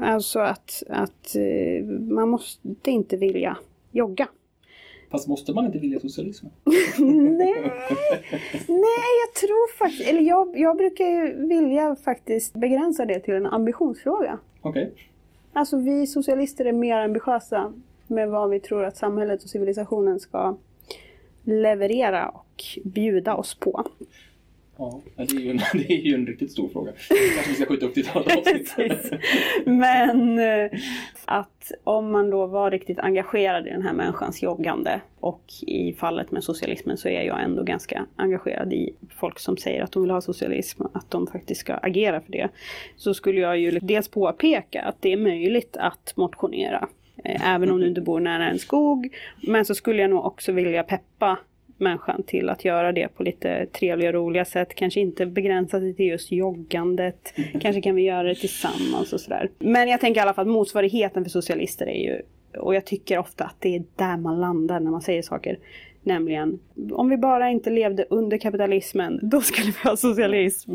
[0.01, 3.57] Alltså att, att eh, man måste inte vilja
[3.93, 4.29] jogga.
[5.11, 6.47] Fast måste man inte vilja socialism?
[6.99, 7.73] nej,
[8.69, 13.47] nej, jag tror faktiskt, eller jag, jag brukar ju vilja faktiskt begränsa det till en
[13.47, 14.39] ambitionsfråga.
[14.61, 14.83] Okej.
[14.83, 14.95] Okay.
[15.53, 17.73] Alltså vi socialister är mer ambitiösa
[18.07, 20.57] med vad vi tror att samhället och civilisationen ska
[21.43, 23.85] leverera och bjuda oss på.
[24.77, 26.93] Ja, det är, ju en, det är ju en riktigt stor fråga.
[27.09, 29.13] kanske vi ska skjuta upp till ett annat avsnitt.
[29.65, 30.71] Men eh,
[31.25, 36.31] att om man då var riktigt engagerad i den här människans joggande och i fallet
[36.31, 40.11] med socialismen så är jag ändå ganska engagerad i folk som säger att de vill
[40.11, 42.49] ha socialism, att de faktiskt ska agera för det.
[42.97, 46.89] Så skulle jag ju dels påpeka att det är möjligt att motionera
[47.25, 49.17] eh, även om du inte bor nära en skog.
[49.41, 51.39] Men så skulle jag nog också vilja peppa
[51.85, 54.75] människan till att göra det på lite trevliga och roliga sätt.
[54.75, 57.35] Kanske inte begränsa sig till just joggandet.
[57.61, 59.51] Kanske kan vi göra det tillsammans och sådär.
[59.59, 62.23] Men jag tänker i alla fall att motsvarigheten för socialister är ju,
[62.59, 65.59] och jag tycker ofta att det är där man landar när man säger saker.
[66.03, 66.59] Nämligen,
[66.93, 70.73] om vi bara inte levde under kapitalismen, då skulle vi ha socialism.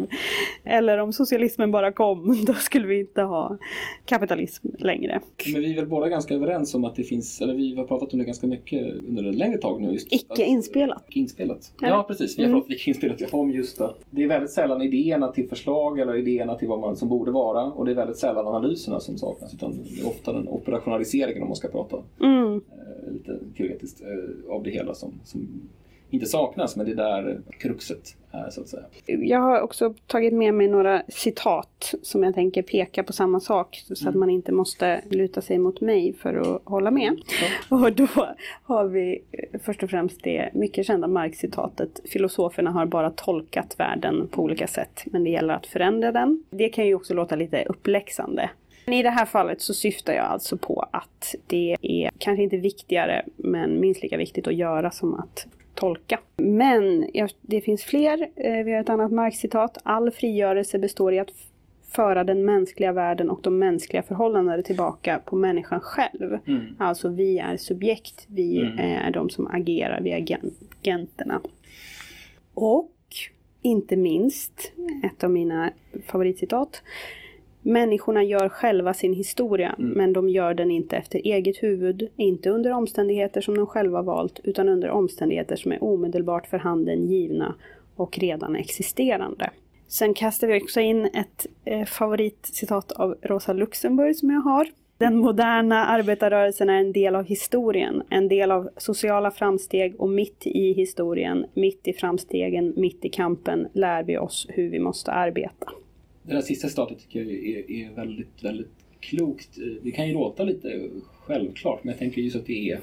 [0.64, 3.58] Eller om socialismen bara kom, då skulle vi inte ha
[4.06, 5.22] kapitalism längre.
[5.54, 8.14] Men vi är väl båda ganska överens om att det finns, eller vi har pratat
[8.14, 9.92] om det ganska mycket under ett längre tag nu.
[9.92, 11.04] Just icke inspelat.
[11.10, 11.74] Icke inspelat.
[11.82, 12.40] Ja, ja precis.
[12.40, 12.62] Vi har mm.
[12.62, 13.90] pratat icke inspelat om just det.
[14.10, 17.64] Det är väldigt sällan idéerna till förslag eller idéerna till vad man som borde vara.
[17.64, 19.54] Och det är väldigt sällan analyserna som saknas.
[19.54, 21.98] Utan det är ofta den operationaliseringen om man ska prata.
[22.22, 22.56] Mm.
[22.56, 25.48] Eh, lite teoretiskt eh, av det hela som, som
[26.10, 28.84] inte saknas, men det är där kruxet är så att säga.
[29.06, 33.84] Jag har också tagit med mig några citat som jag tänker peka på samma sak
[33.88, 34.10] så mm.
[34.10, 37.18] att man inte måste luta sig mot mig för att hålla med.
[37.70, 37.78] Ja.
[37.78, 38.08] Och då
[38.64, 44.28] har vi eh, först och främst det mycket kända Marx-citatet Filosoferna har bara tolkat världen
[44.28, 46.44] på olika sätt, men det gäller att förändra den.
[46.50, 48.50] Det kan ju också låta lite uppläxande
[48.94, 53.26] i det här fallet så syftar jag alltså på att det är kanske inte viktigare
[53.36, 55.48] men minst lika viktigt att göra som att
[55.80, 56.20] tolka.
[56.38, 57.08] Men
[57.42, 58.30] det finns fler.
[58.36, 59.78] Eh, vi har ett annat Marx-citat.
[59.84, 61.32] All frigörelse består i att
[61.92, 66.38] föra den mänskliga världen och de mänskliga förhållandena tillbaka på människan själv.
[66.48, 66.76] Mm.
[66.78, 68.80] Alltså vi är subjekt, vi mm.
[68.80, 70.40] är de som agerar, vi är
[70.82, 71.42] agenterna.
[72.54, 72.92] Och
[73.62, 74.74] inte minst,
[75.04, 75.72] ett av mina
[76.06, 76.84] favoritcitat,
[77.70, 79.92] Människorna gör själva sin historia, mm.
[79.92, 84.40] men de gör den inte efter eget huvud, inte under omständigheter som de själva valt,
[84.44, 87.56] utan under omständigheter som är omedelbart för handen givna
[87.96, 89.50] och redan existerande.
[89.88, 94.68] Sen kastar vi också in ett eh, favoritcitat av Rosa Luxemburg som jag har.
[94.98, 100.48] Den moderna arbetarrörelsen är en del av historien, en del av sociala framsteg och mitt
[100.48, 105.72] i historien, mitt i framstegen, mitt i kampen lär vi oss hur vi måste arbeta.
[106.30, 109.50] Det där sista citatet tycker jag är, är väldigt, väldigt klokt.
[109.84, 110.90] Det kan ju låta lite
[111.26, 112.80] självklart, men jag tänker just att det är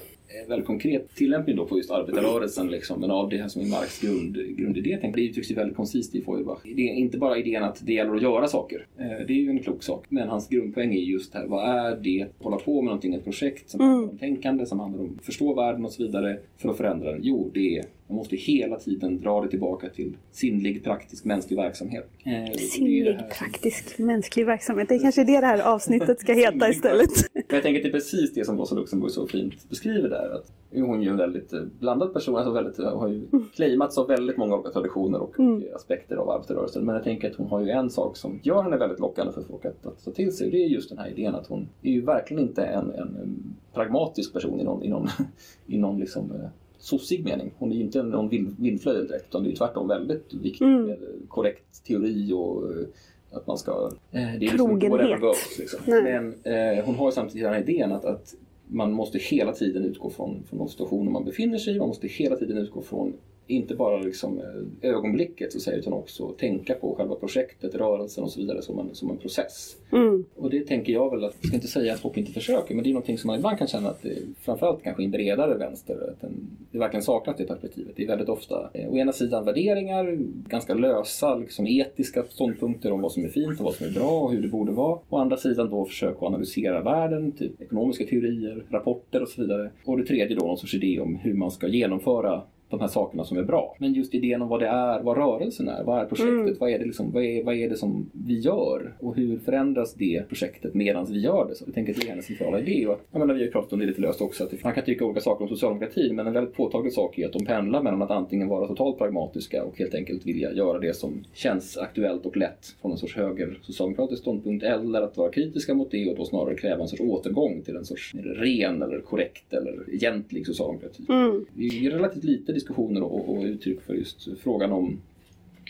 [0.47, 4.01] väldigt konkret tillämpning då på just arbetarrörelsen liksom, men av det här som är Marx
[4.01, 4.99] grund, grundidé.
[5.15, 6.59] Det uttrycks ju väldigt koncist i Feuerbach.
[6.63, 8.85] Det är inte bara idén att det gäller att göra saker.
[8.97, 10.05] Eh, det är ju en klok sak.
[10.09, 13.23] Men hans grundpoäng är just här, vad är det att hålla på med någonting, ett
[13.23, 16.69] projekt som handlar om tänkande, som handlar om att förstå världen och så vidare för
[16.69, 17.21] att förändra den?
[17.23, 22.09] Jo, det är man måste hela tiden dra det tillbaka till sinnlig, praktisk, mänsklig verksamhet.
[22.25, 24.89] Eh, sinnlig, praktisk, mänsklig verksamhet.
[24.89, 27.09] Det är kanske det det här avsnittet ska heta istället.
[27.33, 30.29] jag tänker att det är precis det som Rosa Luxemburg så fint beskriver där.
[30.29, 33.45] Att hon är ju en väldigt eh, blandad person, alltså väldigt, har ju mm.
[33.55, 35.63] claimats av väldigt många olika traditioner och mm.
[35.75, 36.85] aspekter av arbetarrörelsen.
[36.85, 39.41] Men jag tänker att hon har ju en sak som gör henne väldigt lockande för
[39.41, 40.51] folk att, att ta till sig.
[40.51, 44.33] Det är just den här idén att hon är ju verkligen inte en, en pragmatisk
[44.33, 45.07] person i någon, i någon,
[45.65, 46.49] i någon liksom, eh,
[46.79, 47.51] sossig mening.
[47.57, 50.85] Hon är ju inte någon vindflöjel direkt utan det är tvärtom väldigt viktigt mm.
[50.85, 50.97] med
[51.27, 52.87] korrekt teori och eh,
[53.31, 53.91] att man ska...
[54.11, 55.59] Eh, det är liksom whatever goes.
[55.59, 55.79] Liksom.
[55.85, 58.35] Men eh, hon har ju samtidigt den här idén att, att
[58.67, 61.79] man måste hela tiden utgå från, från de situationer man befinner sig i.
[61.79, 63.13] Man måste hela tiden utgå från
[63.47, 68.31] inte bara liksom eh, ögonblicket så säga, utan också tänka på själva projektet, rörelsen och
[68.31, 69.77] så vidare som en, som en process.
[69.91, 70.25] Mm.
[70.35, 72.83] Och det tänker jag väl att, jag ska inte säga att folk inte försöker, men
[72.83, 75.57] det är någonting som man ibland kan känna att det, framförallt kanske i en bredare
[75.57, 77.93] vänster, att den, det verkligen saknas det perspektivet.
[77.95, 80.17] Det är väldigt ofta eh, å ena sidan värderingar,
[80.47, 84.19] ganska lösa liksom, etiska ståndpunkter om vad som är fint och vad som är bra
[84.19, 84.99] och hur det borde vara.
[85.09, 89.69] Å andra sidan då försök att analysera världen, typ ekonomiska teorier, rapporter och så vidare.
[89.85, 93.23] Och det tredje då någon sorts idé om hur man ska genomföra de här sakerna
[93.23, 93.75] som är bra.
[93.79, 96.55] Men just idén om vad det är, vad rörelsen är, vad är projektet, mm.
[96.59, 99.93] vad, är det liksom, vad, är, vad är det som vi gör och hur förändras
[99.93, 101.55] det projektet medan vi gör det?
[101.55, 102.87] Så jag tänker att det är en centrala idé.
[102.87, 104.83] Och, jag menar, vi har ju pratat om det lite löst också, att man kan
[104.83, 108.01] tycka olika saker om socialdemokratin men en väldigt påtaglig sak är att de pendlar mellan
[108.01, 112.37] att antingen vara totalt pragmatiska och helt enkelt vilja göra det som känns aktuellt och
[112.37, 116.25] lätt från en sorts höger socialdemokratisk ståndpunkt eller att vara kritiska mot det och då
[116.25, 121.03] snarare kräva en sorts återgång till en sorts ren eller korrekt eller egentlig socialdemokrati.
[121.09, 121.45] Mm.
[121.53, 124.99] Vi är relativt lite diskussioner och, och uttryck för just frågan om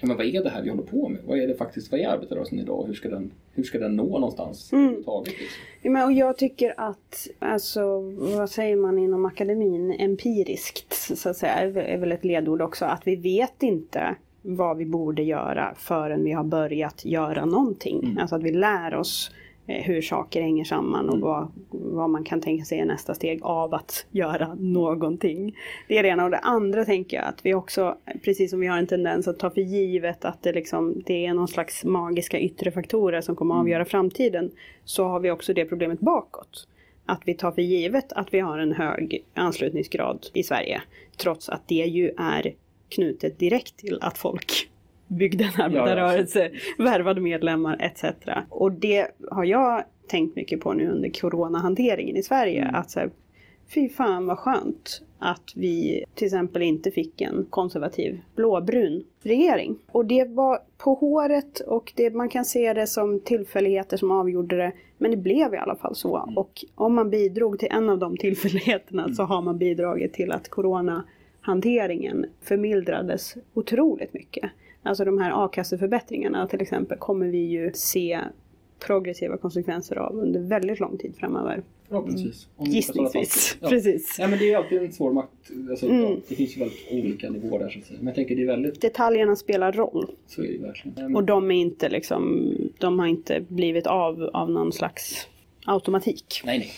[0.01, 1.21] men vad är det här vi håller på med?
[1.25, 2.83] Vad är det faktiskt, vad är arbetarrörelsen idag?
[2.87, 4.95] Hur ska den, hur ska den nå någonstans mm.
[4.95, 5.23] liksom?
[5.81, 7.99] ja, men, och Jag tycker att, alltså,
[8.37, 13.07] vad säger man inom akademin, empiriskt så att säga, är väl ett ledord också, att
[13.07, 18.03] vi vet inte vad vi borde göra förrän vi har börjat göra någonting.
[18.03, 18.17] Mm.
[18.17, 19.31] Alltså att vi lär oss
[19.67, 21.27] hur saker hänger samman och mm.
[21.27, 25.55] vad, vad man kan tänka sig är nästa steg av att göra någonting.
[25.87, 26.23] Det är det ena.
[26.25, 29.39] Och det andra tänker jag att vi också, precis som vi har en tendens att
[29.39, 33.55] ta för givet att det, liksom, det är någon slags magiska yttre faktorer som kommer
[33.55, 33.89] att avgöra mm.
[33.89, 34.51] framtiden,
[34.85, 36.67] så har vi också det problemet bakåt.
[37.05, 40.81] Att vi tar för givet att vi har en hög anslutningsgrad i Sverige,
[41.17, 42.53] trots att det ju är
[42.89, 44.69] knutet direkt till att folk
[45.07, 46.83] byggde en arbetarrörelse, ja, ja.
[46.83, 48.03] värvade medlemmar etc.
[48.49, 52.61] Och det har jag tänkt mycket på nu under coronahanteringen i Sverige.
[52.61, 52.75] Mm.
[52.75, 53.09] Att så här,
[53.73, 59.77] fy fan vad skönt att vi till exempel inte fick en konservativ blåbrun regering.
[59.91, 64.57] Och det var på håret och det, man kan se det som tillfälligheter som avgjorde
[64.57, 64.71] det.
[64.97, 66.17] Men det blev i alla fall så.
[66.17, 66.37] Mm.
[66.37, 69.15] Och om man bidrog till en av de tillfälligheterna mm.
[69.15, 74.51] så har man bidragit till att coronahanteringen förmildrades otroligt mycket.
[74.87, 78.19] Alltså de här a-kasseförbättringarna till exempel kommer vi ju se
[78.79, 81.63] progressiva konsekvenser av under väldigt lång tid framöver.
[81.87, 82.47] Förhoppningsvis.
[82.59, 82.71] Mm.
[82.71, 83.57] Gissningsvis.
[83.61, 83.69] Ja.
[83.69, 84.15] Precis.
[84.19, 85.31] Ja, men det är alltid en svår makt.
[85.69, 86.21] Alltså, mm.
[86.27, 87.97] Det finns ju väldigt olika nivåer där så att säga.
[87.99, 88.81] Men jag tänker det är väldigt...
[88.81, 90.11] Detaljerna spelar roll.
[90.27, 91.15] Så är det verkligen.
[91.15, 95.27] Och de är inte liksom, de har inte blivit av av någon slags
[95.65, 96.41] automatik.
[96.45, 96.71] Nej, nej.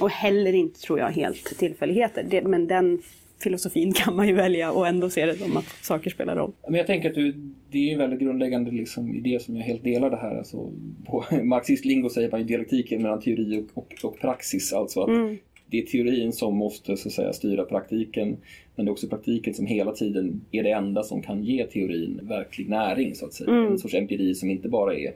[0.00, 2.26] Och heller inte tror jag helt tillfälligheter.
[2.30, 3.02] Det, men den
[3.38, 6.52] filosofin kan man ju välja och ändå se det som att saker spelar roll.
[6.68, 7.34] Men jag tänker att du,
[7.70, 10.36] det är en väldigt grundläggande liksom, idé som jag helt delar det här.
[10.36, 10.70] Alltså,
[11.04, 14.72] på marxist-lingo säger man ju dialektiken mellan teori och, och, och praxis.
[14.72, 15.36] Alltså att mm.
[15.66, 18.36] det är teorin som måste så att säga, styra praktiken.
[18.76, 22.20] Men det är också praktiken som hela tiden är det enda som kan ge teorin
[22.22, 23.14] verklig näring.
[23.14, 23.50] så att säga.
[23.50, 23.72] Mm.
[23.72, 25.12] En sorts empiri som inte bara är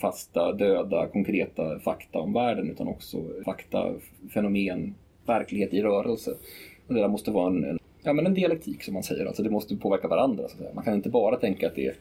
[0.00, 3.94] fasta, döda, konkreta fakta om världen utan också fakta,
[4.34, 4.94] fenomen,
[5.26, 6.34] verklighet i rörelse.
[6.86, 9.42] Och det där måste vara en, en, ja, men en dialektik som man säger, alltså
[9.42, 10.48] det måste påverka varandra.
[10.48, 11.94] Så Man kan inte bara tänka att det är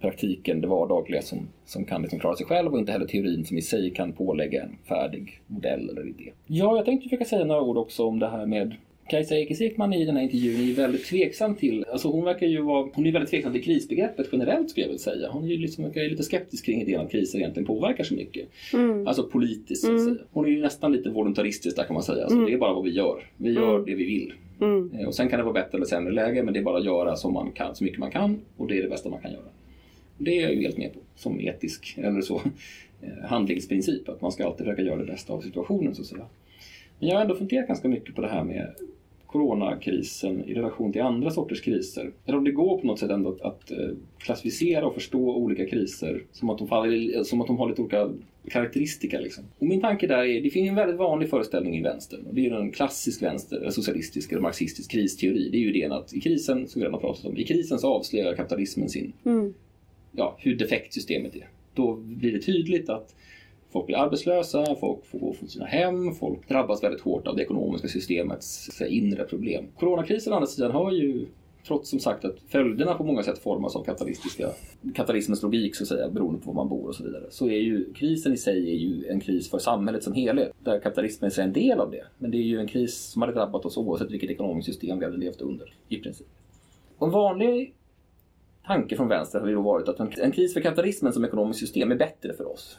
[0.00, 3.58] praktiken, det vardagliga som, som kan liksom klara sig själv och inte heller teorin som
[3.58, 6.32] i sig kan pålägga en färdig modell eller idé.
[6.46, 8.74] Ja, jag tänkte försöka säga några ord också om det här med
[9.10, 12.62] Kajsa Ekis Ekman i den här intervjun är väldigt tveksam till, alltså hon verkar ju
[12.62, 15.28] vara, hon är väldigt tveksam till krisbegreppet generellt skulle jag vilja säga.
[15.30, 18.14] Hon är ju liksom, verkar ju lite skeptisk kring idén att kriser egentligen påverkar så
[18.14, 18.48] mycket.
[18.72, 19.06] Mm.
[19.06, 20.16] Alltså politiskt så att säga.
[20.32, 22.24] Hon är ju nästan lite voluntaristisk där kan man säga.
[22.24, 23.22] Alltså, Det är bara vad vi gör.
[23.36, 24.32] Vi gör det vi vill.
[24.60, 24.90] Mm.
[24.98, 26.84] Eh, Och sen kan det vara bättre eller sämre läge men det är bara att
[26.84, 29.32] göra som man kan, så mycket man kan och det är det bästa man kan
[29.32, 29.42] göra.
[30.18, 32.34] Det är jag ju helt med på som etisk eller så
[33.02, 36.26] eh, handlingsprincip att man ska alltid försöka göra det bästa av situationen så att säga.
[36.98, 38.74] Men jag har ändå funderat ganska mycket på det här med
[39.28, 42.10] coronakrisen i relation till andra sorters kriser.
[42.26, 45.66] Eller om det går på något sätt ändå att, att eh, klassificera och förstå olika
[45.66, 48.10] kriser som att de, faller, som att de har lite olika
[48.50, 49.20] karaktäristika.
[49.20, 49.44] Liksom.
[49.58, 52.20] Och min tanke där är, det finns en väldigt vanlig föreställning i vänstern.
[52.28, 55.48] Och det är en klassisk vänster, socialistisk eller marxistisk kristeori.
[55.52, 57.78] Det är ju idén att i krisen, som vi redan har pratat om, i krisen
[57.78, 59.54] så avslöjar kapitalismen sin, Mm.
[60.12, 61.48] ja, hur defekt systemet är.
[61.74, 63.14] Då blir det tydligt att
[63.72, 67.42] Folk blir arbetslösa, folk får gå från sina hem, folk drabbas väldigt hårt av det
[67.42, 69.64] ekonomiska systemets inre problem.
[69.78, 71.26] Coronakrisen å andra sidan har ju,
[71.66, 74.50] trots som sagt att följderna på många sätt formas av kapitalistiska,
[74.94, 77.24] kapitalismens logik så att säga, beroende på var man bor och så vidare.
[77.30, 80.80] Så är ju krisen i sig är ju en kris för samhället som helhet, där
[80.80, 82.04] kapitalismen är en del av det.
[82.18, 85.04] Men det är ju en kris som hade drabbat oss oavsett vilket ekonomiskt system vi
[85.04, 86.26] hade levt under, i princip.
[86.98, 87.74] Och en vanlig
[88.66, 91.92] tanke från vänster har ju då varit att en kris för kapitalismen som ekonomiskt system
[91.92, 92.78] är bättre för oss.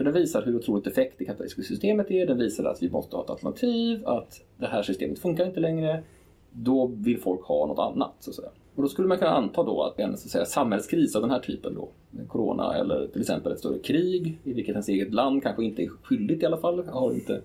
[0.00, 2.26] För den visar hur otroligt effekt det kapitalistiska systemet är.
[2.26, 6.02] Den visar att vi måste ha ett alternativ, att det här systemet funkar inte längre.
[6.52, 8.12] Då vill folk ha något annat.
[8.20, 8.48] Så att säga.
[8.74, 11.30] Och då skulle man kunna anta då att en så att säga, samhällskris av den
[11.30, 11.88] här typen då,
[12.28, 15.88] corona eller till exempel ett större krig i vilket ens eget land kanske inte är
[15.88, 17.42] skyldigt i alla fall, har inte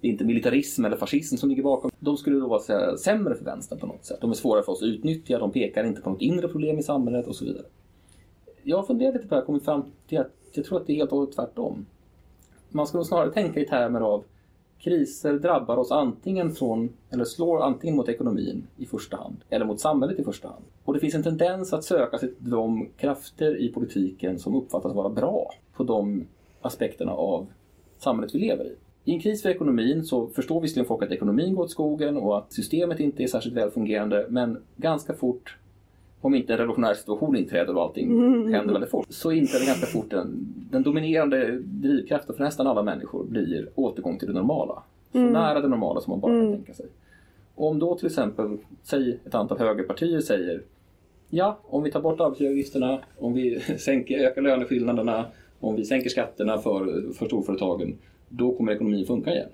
[0.00, 1.90] det är inte militarism eller fascism som ligger bakom.
[2.00, 4.20] De skulle då vara så här, sämre för vänstern på något sätt.
[4.20, 6.82] De är svårare för oss att utnyttja, de pekar inte på något inre problem i
[6.82, 7.64] samhället och så vidare.
[8.62, 10.86] Jag har funderat lite på det här och kommit fram till att jag tror att
[10.86, 11.86] det är helt och hållet tvärtom.
[12.72, 14.24] Man ska nog snarare tänka i termer av
[14.78, 19.80] kriser drabbar oss antingen från, eller slår antingen mot ekonomin i första hand, eller mot
[19.80, 20.64] samhället i första hand.
[20.84, 24.94] Och det finns en tendens att söka sig till de krafter i politiken som uppfattas
[24.94, 26.26] vara bra på de
[26.60, 27.46] aspekterna av
[27.98, 28.74] samhället vi lever i.
[29.04, 32.38] I en kris för ekonomin så förstår visserligen folk att ekonomin går åt skogen och
[32.38, 35.56] att systemet inte är särskilt välfungerande, men ganska fort
[36.22, 38.08] om inte en revolutionär situation inträder och allting
[38.52, 43.24] händer väldigt fort, så inträder ganska fort den, den dominerande drivkraften för nästan alla människor
[43.24, 44.82] blir återgång till det normala.
[45.12, 46.86] Så nära det normala som man bara kan tänka sig.
[47.54, 50.62] Om då till exempel, säg ett antal högerpartier säger
[51.34, 55.24] Ja, om vi tar bort arbetsgivaravgifterna, om vi sänker, ökar löneskillnaderna,
[55.60, 57.94] om vi sänker skatterna för, för storföretagen,
[58.28, 59.48] då kommer ekonomin funka igen.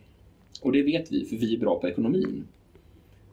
[0.63, 2.45] Och det vet vi, för vi är bra på ekonomin.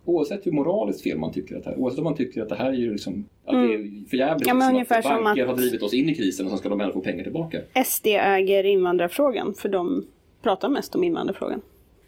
[0.06, 2.56] Oavsett hur moraliskt fel man tycker att det här oavsett om man tycker att det
[2.56, 5.48] här är ju liksom, att det är för jävligt Ja, men liksom, att banker att-
[5.50, 7.62] har drivit oss in i krisen och sen ska de ändå få pengar tillbaka.
[7.86, 10.06] SD äger invandrarfrågan för de
[10.42, 11.62] pratar mest om invandrarfrågan.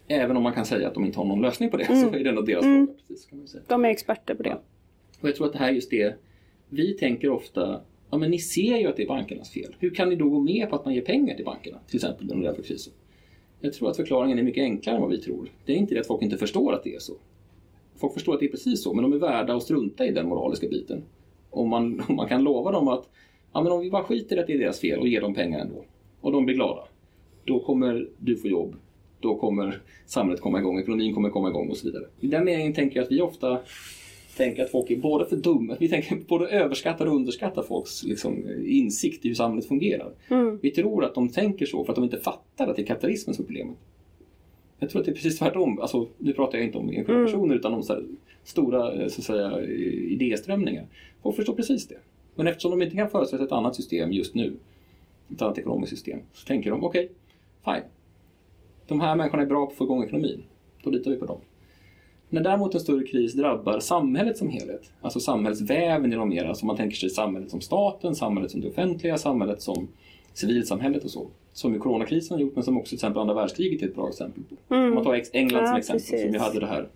[0.08, 2.24] Även om man kan säga att de inte har någon lösning på det, så är
[2.24, 2.88] det ändå deras fråga.
[3.08, 3.64] Precis, kan man säga.
[3.68, 4.58] De är experter på det.
[5.22, 6.16] Och jag tror att det här är just det,
[6.70, 7.80] vi tänker ofta,
[8.10, 9.76] ja men ni ser ju att det är bankernas fel.
[9.80, 12.32] Hur kan ni då gå med på att man ger pengar till bankerna, till exempel
[12.32, 12.94] under den här krisen?
[13.60, 15.50] Jag tror att förklaringen är mycket enklare än vad vi tror.
[15.66, 17.14] Det är inte det att folk inte förstår att det är så.
[17.98, 20.30] Folk förstår att det är precis så, men de är värda att strunta i den
[20.30, 21.04] moraliska biten.
[21.50, 23.10] Om man, om man kan lova dem att
[23.54, 25.34] ja, men om vi bara skiter i att det är deras fel och ger dem
[25.34, 25.84] pengar ändå,
[26.22, 26.84] och de blir glada,
[27.46, 28.76] då kommer du få jobb,
[29.20, 32.04] då kommer samhället komma igång, ekonomin kommer komma igång och så vidare.
[32.20, 33.60] I den meningen tänker jag att vi ofta
[34.38, 38.46] tänker att folk är både för dumma, vi tänker både överskattar och underskattar folks liksom,
[38.66, 40.12] insikt i hur samhället fungerar.
[40.62, 43.34] Vi tror att de tänker så för att de inte fattar att det är kapitalismen
[43.34, 43.78] som är problemet.
[44.80, 45.80] Jag tror att det är precis tvärtom.
[45.80, 48.04] Alltså, nu pratar jag inte om enskilda personer utan om så
[48.44, 49.62] stora eh, så att säga,
[50.10, 50.86] idéströmningar.
[51.24, 51.98] Folk förstår precis det.
[52.36, 54.54] Men eftersom de inte kan föreställa sig ett annat system just nu,
[55.34, 57.12] ett annat ekonomiskt system, så tänker de okej,
[57.66, 57.84] fine.
[58.88, 60.44] De här människorna är bra på att få igång ekonomin.
[60.84, 61.40] Då litar vi på dem.
[62.30, 66.66] När däremot en större kris drabbar samhället som helhet, alltså samhällsväven i de mera, alltså
[66.66, 69.88] man tänker sig samhället som staten, samhället som det offentliga, samhället som
[70.38, 71.28] civilsamhället och så.
[71.54, 74.10] Som ju coronakrisen har gjort, men som också till exempel andra världskriget är ett bra
[74.10, 74.76] exempel på.
[74.76, 76.36] Om man tar Ex- England som Ja, exempel, som precis.
[76.36, 76.88] ju hade det här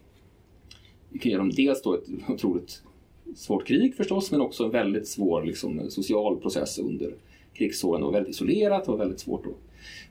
[1.11, 2.81] genom dels då ett otroligt
[3.35, 7.13] svårt krig förstås, men också en väldigt svår liksom, social process under
[7.53, 8.01] krigsåren.
[8.01, 9.53] Det var väldigt isolerat, var väldigt svårt att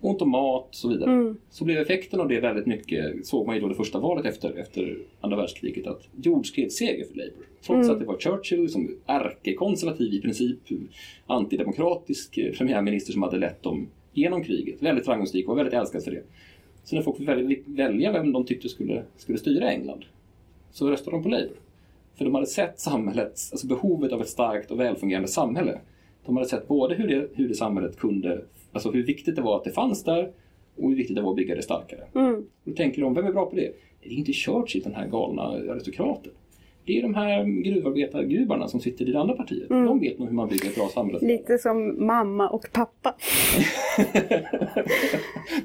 [0.01, 1.35] ont om mat och så vidare.
[1.51, 4.59] Så blev effekten av det väldigt mycket, såg man ju då det första valet efter,
[4.59, 7.47] efter andra världskriget, att jordskredsseger för Labour.
[7.67, 10.59] Trots att det var Churchill som ärkekonservativ i princip,
[11.27, 14.83] antidemokratisk eh, premiärminister som hade lett dem genom kriget.
[14.83, 16.23] Väldigt framgångsrik och väldigt älskad för det.
[16.85, 20.05] Så när folk fick välja, välja vem de tyckte skulle, skulle styra England
[20.73, 21.57] så röstade de på Labour.
[22.15, 25.79] För de hade sett samhällets, alltså behovet av ett starkt och välfungerande samhälle.
[26.27, 28.43] De hade sett både hur det, hur det samhället kunde,
[28.73, 30.33] alltså hur viktigt det var att det fanns där
[30.77, 32.01] Och hur viktigt det var att bygga det starkare.
[32.15, 32.47] Mm.
[32.65, 33.73] Då tänker de, vem är bra på det?
[34.03, 36.33] Det är inte Churchill, den här galna aristokraten.
[36.91, 39.69] Det är de här gruvarbetargubarna som sitter i det andra partiet.
[39.69, 41.27] De vet nog hur man bygger ett bra samhälle.
[41.27, 43.15] Lite som mamma och pappa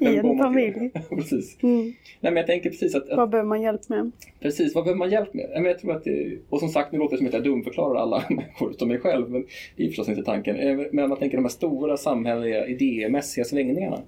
[0.00, 0.90] i en familj.
[1.10, 1.62] precis.
[1.62, 1.82] Mm.
[1.84, 4.10] Nej men jag tänker precis att, att Vad behöver man hjälp med?
[4.40, 5.50] Precis, vad behöver man hjälp med?
[5.54, 8.00] Men Jag tror att det, och som sagt, nu låter det som att jag dumförklarar
[8.00, 9.44] alla människor utom mig själv, men
[9.76, 10.56] det är förstås inte tanken.
[10.56, 13.98] Eh, Men man tänker de här stora samhälleliga idémässiga svängningarna.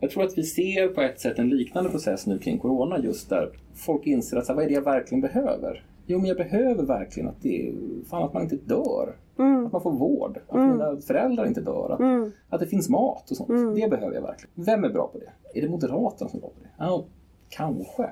[0.00, 3.30] Jag tror att vi ser på ett sätt en liknande process nu kring Corona just
[3.30, 5.82] där folk inser att så här, vad är det jag verkligen behöver?
[6.10, 7.72] Jo, men jag behöver verkligen att, det,
[8.10, 9.16] fan, att man inte dör.
[9.38, 9.66] Mm.
[9.66, 10.38] Att man får vård.
[10.48, 11.90] Att mina föräldrar inte dör.
[11.92, 12.32] Att, Mm.
[12.48, 13.48] att det finns mat och sånt.
[13.48, 14.50] Det behöver jag verkligen.
[14.54, 15.58] Vem är bra på det?
[15.58, 16.68] Är det Moderaterna som är bra på det?
[16.78, 17.04] Ja,
[17.48, 18.10] kanske.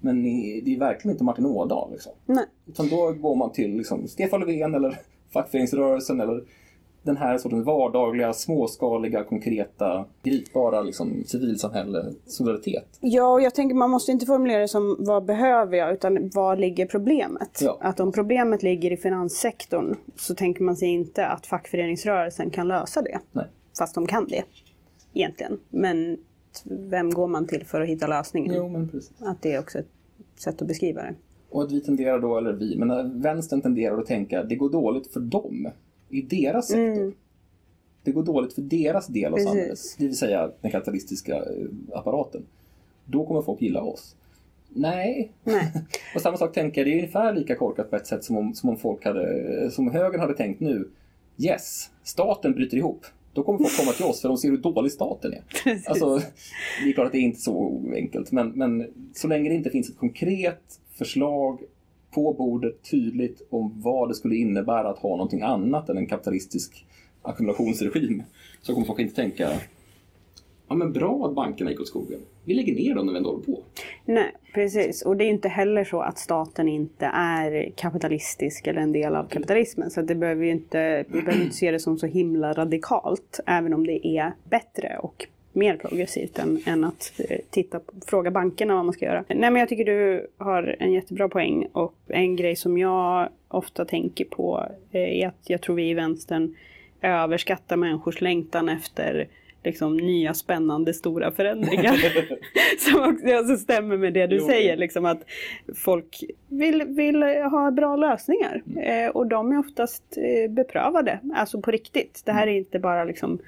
[0.00, 0.22] Men
[0.64, 1.92] det är verkligen inte Martin Ådahl.
[1.92, 2.12] Liksom.
[2.26, 2.44] Nej.
[2.66, 4.98] Utan då går man till liksom, Stefan Löfven eller
[5.32, 6.44] fackföreningsrörelsen eller
[7.02, 12.98] den här sortens vardagliga, småskaliga, konkreta, gripbara liksom, civilsamhälle, solidaritet.
[13.00, 16.56] Ja, och jag tänker man måste inte formulera det som vad behöver jag, utan var
[16.56, 17.60] ligger problemet?
[17.62, 17.78] Ja.
[17.80, 23.02] Att om problemet ligger i finanssektorn så tänker man sig inte att fackföreningsrörelsen kan lösa
[23.02, 23.18] det.
[23.32, 23.46] Nej.
[23.78, 24.42] Fast de kan det,
[25.14, 25.60] egentligen.
[25.68, 26.18] Men
[26.64, 28.54] vem går man till för att hitta lösningen?
[28.56, 29.12] Jo, men precis.
[29.20, 29.88] Att det är också ett
[30.38, 31.14] sätt att beskriva det.
[31.50, 34.70] Och att vi tenderar då, eller vi, men vänstern tenderar att tänka att det går
[34.70, 35.68] dåligt för dem,
[36.10, 37.12] i deras sektor.
[38.02, 39.48] Det går dåligt för deras del av Precis.
[39.48, 42.42] samhället, det vill säga den kapitalistiska eh, apparaten.
[43.04, 44.16] Då kommer folk gilla oss.
[44.68, 45.32] Nej.
[45.44, 45.72] Nej.
[46.14, 48.54] och samma sak tänker jag, det är ungefär lika korkat på ett sätt som om,
[48.54, 50.88] som om folk hade, som högern hade tänkt nu.
[51.38, 53.06] Yes, staten bryter ihop.
[53.32, 55.42] Då kommer folk komma till oss för de ser hur dålig staten är.
[55.86, 56.16] Alltså,
[56.82, 59.70] det är klart att det är inte så enkelt, men, men så länge det inte
[59.70, 61.60] finns ett konkret förslag
[62.10, 66.86] på bordet tydligt om vad det skulle innebära att ha någonting annat än en kapitalistisk
[67.22, 68.22] ackumulationsregim
[68.62, 69.48] så kommer folk inte tänka
[70.70, 72.20] Ja men bra att bankerna gick åt skogen.
[72.44, 73.62] Vi lägger ner dem när vi ändå håller på.
[74.04, 75.02] Nej, precis.
[75.02, 79.16] Och det är ju inte heller så att staten inte är kapitalistisk eller en del
[79.16, 79.90] av kapitalismen.
[79.90, 83.40] Så det behöver vi, inte, vi behöver inte se det som så himla radikalt.
[83.46, 88.30] Även om det är bättre och mer progressivt än, än att eh, titta på, fråga
[88.30, 89.24] bankerna vad man ska göra.
[89.28, 91.66] Nej men jag tycker du har en jättebra poäng.
[91.72, 95.94] Och en grej som jag ofta tänker på eh, är att jag tror vi i
[95.94, 96.54] vänstern
[97.02, 99.28] överskattar människors längtan efter
[99.64, 101.96] liksom nya spännande stora förändringar.
[102.78, 104.46] som också alltså stämmer med det du Jo.
[104.46, 104.76] säger.
[104.76, 105.22] Liksom att
[105.74, 108.62] folk vill, vill ha bra lösningar.
[108.76, 111.18] Eh, och de är oftast eh, beprövade.
[111.34, 112.22] Alltså på riktigt.
[112.24, 113.38] Det här är inte bara liksom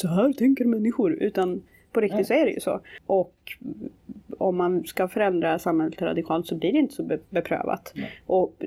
[0.00, 1.12] så här tänker människor.
[1.12, 2.80] Utan på riktigt så är det ju så.
[3.06, 3.34] Och
[4.38, 7.92] om man ska förändra samhället radikalt så blir det inte så be- beprövat.
[7.96, 8.10] Nej.
[8.26, 8.64] Och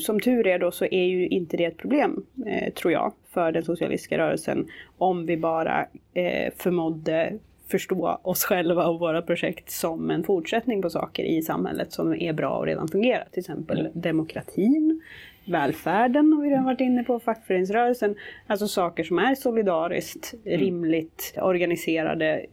[0.00, 3.52] som tur är då så är ju inte det ett problem, eh, tror jag, för
[3.52, 4.66] den socialistiska rörelsen.
[4.98, 7.38] Om vi bara eh, förmådde
[7.68, 12.32] förstå oss själva och våra projekt som en fortsättning på saker i samhället som är
[12.32, 13.24] bra och redan fungerar.
[13.30, 14.00] Till exempel Ja.
[14.00, 15.00] demokratin,
[15.44, 18.14] välfärden har vi redan varit inne på, fackföreningsrörelsen.
[18.46, 22.46] Alltså saker som är solidariskt, rimligt organiserade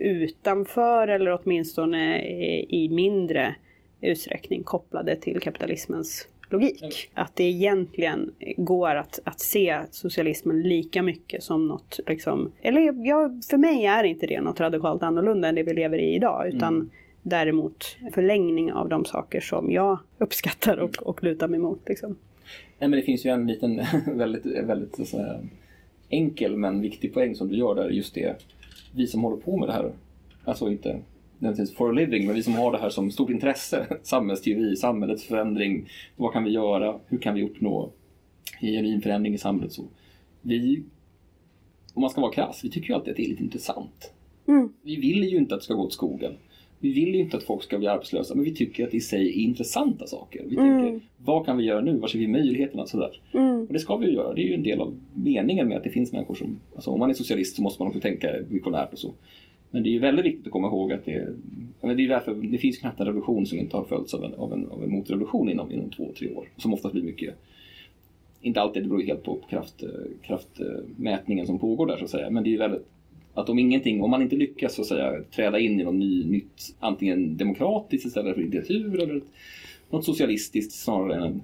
[0.00, 2.22] utanför eller åtminstone
[2.68, 3.54] i mindre
[4.00, 7.10] utsträckning kopplade till kapitalismens logik.
[7.14, 13.30] Att det egentligen går att, att se socialismen lika mycket som något, liksom, eller ja,
[13.50, 16.90] för mig är inte det något radikalt annorlunda än det vi lever i idag, utan
[17.28, 21.88] däremot förlängning av de saker som jag uppskattar och, och lutar mig mot.
[21.88, 22.16] Liksom.
[22.78, 25.40] Nej, men det finns ju en liten väldigt, väldigt här,
[26.08, 27.90] enkel men viktig poäng som du gör där.
[27.90, 28.36] Just det,
[28.94, 29.92] vi som håller på med det här,
[30.44, 31.00] alltså inte
[31.38, 35.24] nödvändigtvis for a living, men vi som har det här som stort intresse, samhällsteori, samhällets
[35.24, 37.90] förändring, vad kan vi göra, hur kan vi uppnå
[38.60, 39.72] genuin förändring i samhället?
[39.72, 39.84] Så
[40.42, 40.82] vi,
[41.94, 44.12] om man ska vara krass, vi tycker ju alltid att det är lite intressant.
[44.48, 44.72] Mm.
[44.82, 46.32] Vi vill ju inte att det ska gå åt skogen.
[46.80, 49.00] Vi vill ju inte att folk ska bli arbetslösa, men vi tycker att det i
[49.00, 50.44] sig är intressanta saker.
[50.48, 51.98] Vi tänker, vad kan vi göra nu?
[51.98, 52.86] Var ser vi möjligheterna?
[52.86, 53.20] Sådär.
[53.32, 53.60] Mm.
[53.60, 54.34] Och det ska vi ju göra.
[54.34, 56.60] Det är ju en del av meningen med att det finns människor som...
[56.74, 59.14] Alltså om man är socialist så måste man också tänka visionärt och så.
[59.70, 61.28] Men det är ju väldigt viktigt att komma ihåg att det...
[61.80, 64.34] men Det är därför det finns knappt en revolution som inte har följts av en,
[64.34, 66.48] av en, av en motrevolution inom, inom två, tre år.
[66.56, 67.34] Som oftast blir mycket...
[68.40, 69.84] Inte alltid, det beror ju helt på kraft,
[70.22, 72.30] kraftmätningen som pågår där så att säga.
[72.30, 72.86] Men det är ju väldigt...
[73.34, 76.24] Att om ingenting, om man inte lyckas så att säga träda in i något ny,
[76.24, 79.24] nytt, antingen demokratiskt istället för diktatur eller ett,
[79.90, 81.42] något socialistiskt snarare än en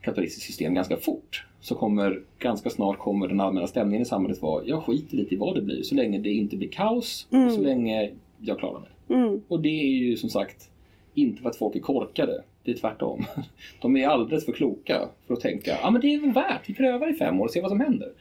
[0.00, 4.64] kapitalistiskt system ganska fort så kommer ganska snart kommer den allmänna stämningen i samhället vara
[4.64, 7.60] jag skiter lite i vad det blir så länge det inte blir kaos och så
[7.60, 8.10] länge
[8.40, 9.20] jag klarar mig.
[9.20, 9.40] Mm.
[9.48, 10.70] Och det är ju som sagt
[11.14, 12.42] inte för att folk är korkade.
[12.64, 13.24] Det är tvärtom.
[13.80, 16.74] De är alldeles för kloka för att tänka ja men det är väl värt, vi
[16.74, 18.12] prövar i fem år och ser vad som händer.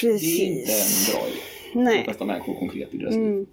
[0.00, 1.12] Det är inte en Precis.
[1.14, 1.59] bra idé.
[1.72, 2.04] Nej.
[2.04, 3.26] flesta människor konkret i deras liv.
[3.26, 3.46] Mm.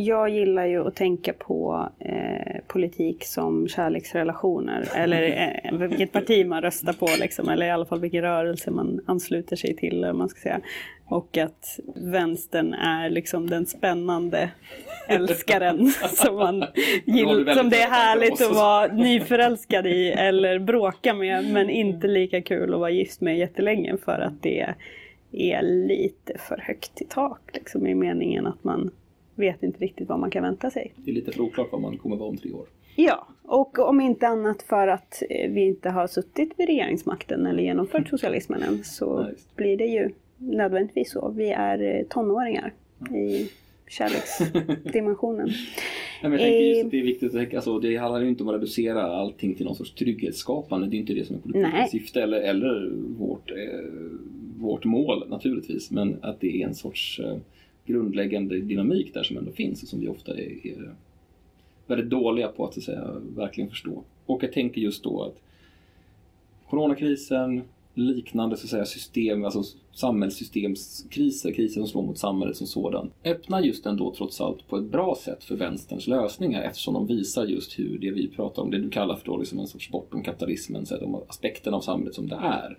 [0.00, 4.88] Jag gillar ju att tänka på eh, politik som kärleksrelationer.
[4.96, 7.48] Eller eh, vilket parti man röstar på liksom.
[7.48, 10.12] Eller i alla fall vilken rörelse man ansluter sig till.
[10.14, 10.60] Man ska säga.
[11.06, 14.50] Och att vänstern är liksom den spännande
[15.08, 16.64] älskaren som, man
[17.04, 22.42] gillar, som det är härligt att vara nyförälskad i eller bråka med men inte lika
[22.42, 24.74] kul att vara gift med jättelänge för att det är
[25.62, 28.90] lite för högt i tak liksom i meningen att man
[29.34, 30.92] vet inte riktigt vad man kan vänta sig.
[30.96, 32.66] Det är lite för oklart vad man kommer vara om tre år.
[32.96, 37.62] Ja, och om inte annat för att eh, vi inte har suttit vid regeringsmakten eller
[37.62, 39.56] genomfört socialismen än så just.
[39.56, 41.32] blir det ju nödvändigtvis så.
[41.36, 42.72] Vi är eh, tonåringar
[43.14, 43.50] i
[43.88, 45.48] kärleksdimensionen.
[46.22, 46.84] Nej, men jag tänker just Eh.
[46.86, 49.54] att det är viktigt att tänka, alltså, det handlar ju inte om att reducera allting
[49.54, 50.86] till någon sorts trygghetsskapande.
[50.86, 53.56] Det är inte det som är politikens syfte eller, eller vårt, eh,
[54.60, 55.90] vårt mål naturligtvis.
[55.90, 57.36] Men att det är en sorts eh,
[57.86, 60.94] grundläggande dynamik där som ändå finns och som vi ofta är, är
[61.86, 64.02] väldigt dåliga på att, så att säga, verkligen förstå.
[64.26, 65.40] Och jag tänker just då att
[66.70, 67.62] coronakrisen,
[67.94, 73.60] liknande så att säga, system, alltså samhällssystemskriser, kriser som slår mot samhället som sådan, öppnar
[73.60, 77.78] just ändå trots allt på ett bra sätt för vänsterns lösningar eftersom de visar just
[77.78, 80.86] hur det vi pratar om, det du kallar för då liksom en sorts bortom kapitalismen,
[80.86, 82.78] så här, de aspekterna av samhället som det är,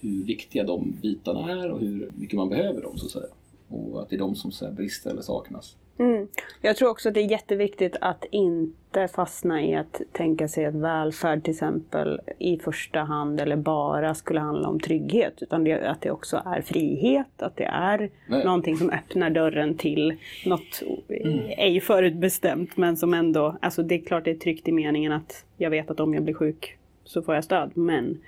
[0.00, 3.34] hur viktiga de bitarna är och hur mycket man behöver dem så att säga.
[3.68, 5.76] Och att det är de som så brister eller saknas.
[5.98, 6.28] Mm.
[6.60, 10.74] Jag tror också att det är jätteviktigt att inte fastna i att tänka sig att
[10.74, 15.42] välfärd till exempel i första hand eller bara skulle handla om trygghet.
[15.42, 18.44] Utan det, att det också är frihet, att det är Nej.
[18.44, 20.16] någonting som öppnar dörren till
[20.46, 21.40] något mm.
[21.58, 25.44] ej förutbestämt men som ändå, alltså det är klart det är tryggt i meningen att
[25.56, 27.70] jag vet att om jag blir sjuk så får jag stöd.
[27.74, 28.20] Men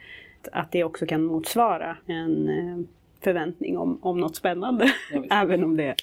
[0.53, 2.78] att det också kan motsvara en eh,
[3.20, 4.86] förväntning om, om något spännande.
[5.30, 5.94] Även om det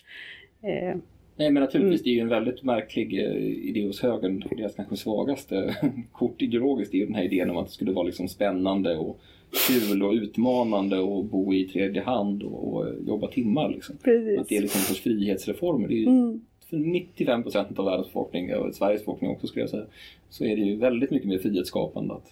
[0.61, 0.95] eh,
[1.35, 3.35] Nej men naturligtvis, det är ju en väldigt märklig eh,
[3.69, 4.43] idé hos högern.
[4.57, 5.75] Deras kanske svagaste
[6.11, 9.19] kort ideologiskt är ju den här idén om att det skulle vara liksom spännande och
[9.67, 13.69] kul och utmanande och bo i tredje hand och, och jobba timmar.
[13.69, 13.95] Liksom.
[13.95, 15.87] Att det är liksom sorts frihetsreformer.
[15.87, 16.41] Det är ju Mm.
[16.69, 19.85] för 95 procent av världens befolkning, och Sveriges befolkning också skulle jag säga,
[20.29, 22.31] så är det ju väldigt mycket mer frihetsskapande att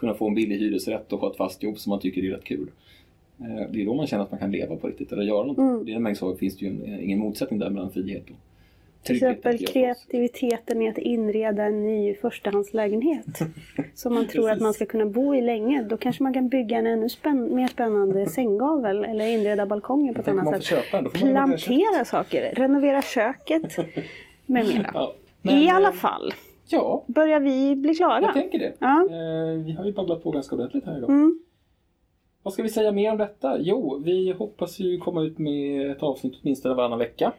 [0.00, 2.44] kunna få en billig hyresrätt och ha ett fast jobb som man tycker är rätt
[2.44, 2.70] kul.
[3.40, 5.58] Eh, Det är då man känner att man kan leva på riktigt eller göra något.
[5.58, 5.84] Mm.
[5.84, 8.36] Det är en mängd saker finns det ju en, ingen motsättning där mellan frihet och
[9.06, 13.26] Till exempel kreativiteten i att inreda en ny förstahandslägenhet.
[13.94, 15.82] som man tror att man ska kunna bo i länge.
[15.82, 20.20] Då kanske man kan bygga en ännu spänn- mer spännande sänggavel eller inreda balkongen på
[20.20, 20.84] ett annat sätt.
[21.12, 23.76] Plantera saker, renovera köket
[24.46, 24.90] med mera.
[24.94, 25.14] Ja.
[25.42, 26.34] I Men, alla eh, fall,
[26.70, 28.32] Ja, börjar vi bli jag klara?
[28.32, 28.72] tänker det.
[28.78, 29.06] Ja.
[29.10, 31.10] Eh, Vi har ju babblat på ganska ordentligt här idag.
[31.10, 31.38] Mm.
[32.42, 33.56] Vad ska vi säga mer om detta?
[33.60, 37.32] Jo, vi hoppas ju komma ut med ett avsnitt åtminstone varannan vecka.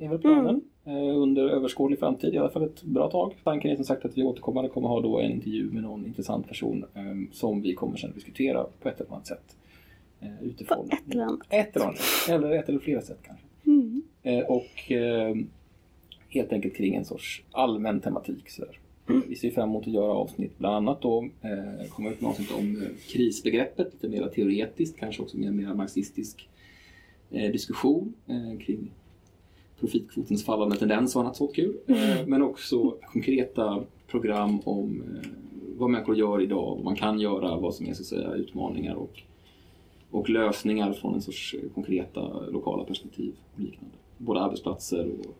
[0.00, 0.60] är väl planen.
[0.84, 1.08] Mm.
[1.08, 3.34] Eh, Under överskådlig framtid, i alla fall ett bra tag.
[3.44, 6.48] Tanken är som sagt att vi återkommande kommer ha då en intervju med någon intressant
[6.48, 9.56] person eh, som vi kommer sedan diskutera på ett eller annat sätt.
[10.20, 11.40] Eh, På utifrån ett eller annat.
[11.50, 12.00] ett eller annat.
[12.30, 13.44] Eller ett eller flera sätt kanske.
[13.66, 14.02] Mm.
[14.22, 15.34] Eh, och eh,
[16.28, 18.50] helt enkelt kring en sorts allmän tematik.
[18.50, 18.78] Sådär.
[19.08, 22.30] Eh, Vi ser fram emot att göra avsnitt bland annat då eh, komma ut med
[22.30, 26.48] avsnitt om eh, krisbegreppet, lite mer teoretiskt, kanske också med en mer marxistisk
[27.30, 28.90] eh, diskussion eh, kring
[29.80, 31.76] profitkvotens fallande tendens och annat så kul.
[31.86, 35.28] Eh, men också konkreta program om eh,
[35.76, 39.22] vad människor gör idag, vad man kan göra, vad som är så säga utmaningar och,
[40.10, 43.94] och lösningar från en sorts konkreta lokala perspektiv och liknande.
[44.18, 45.36] Både arbetsplatser och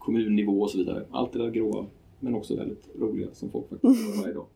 [0.00, 1.04] kommunnivå och så vidare.
[1.10, 1.86] Allt det där gråa
[2.20, 4.46] men också väldigt roliga som folk faktiskt gör varje dag.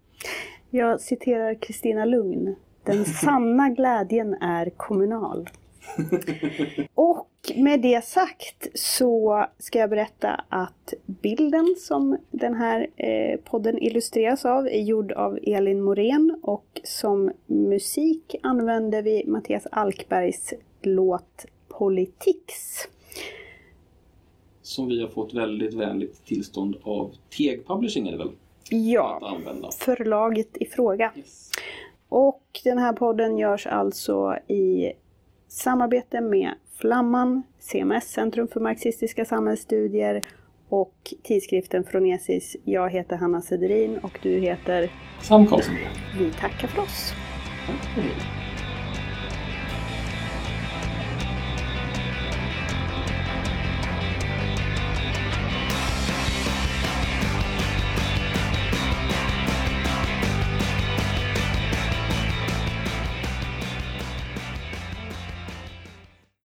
[0.70, 2.54] Jag citerar Kristina Lugn.
[2.84, 5.48] Den sanna glädjen är kommunal.
[6.94, 13.78] Och med det sagt så ska jag berätta att bilden som den här eh, podden
[13.78, 21.46] illustreras av är gjord av Elin Morén och som musik använder vi Mattias Alkbergs låt
[21.68, 22.88] Politics.
[24.64, 28.26] Som vi har fått väldigt vänligt tillstånd av Teg Publishing är det väl?
[28.28, 28.34] Att
[28.70, 29.70] Ja, använda.
[29.78, 31.12] förlaget i fråga.
[31.16, 31.50] Yes.
[32.08, 34.92] Och den här podden görs alltså i
[35.48, 40.24] samarbete med Flamman, CMS, Centrum för marxistiska samhällsstudier
[40.68, 42.56] och tidskriften Fronesis.
[42.64, 44.90] Jag heter Hanna Sederin och du heter
[45.22, 45.74] Sam Karlsson.
[46.18, 47.12] Vi tackar för oss.
[47.66, 48.43] Tack för.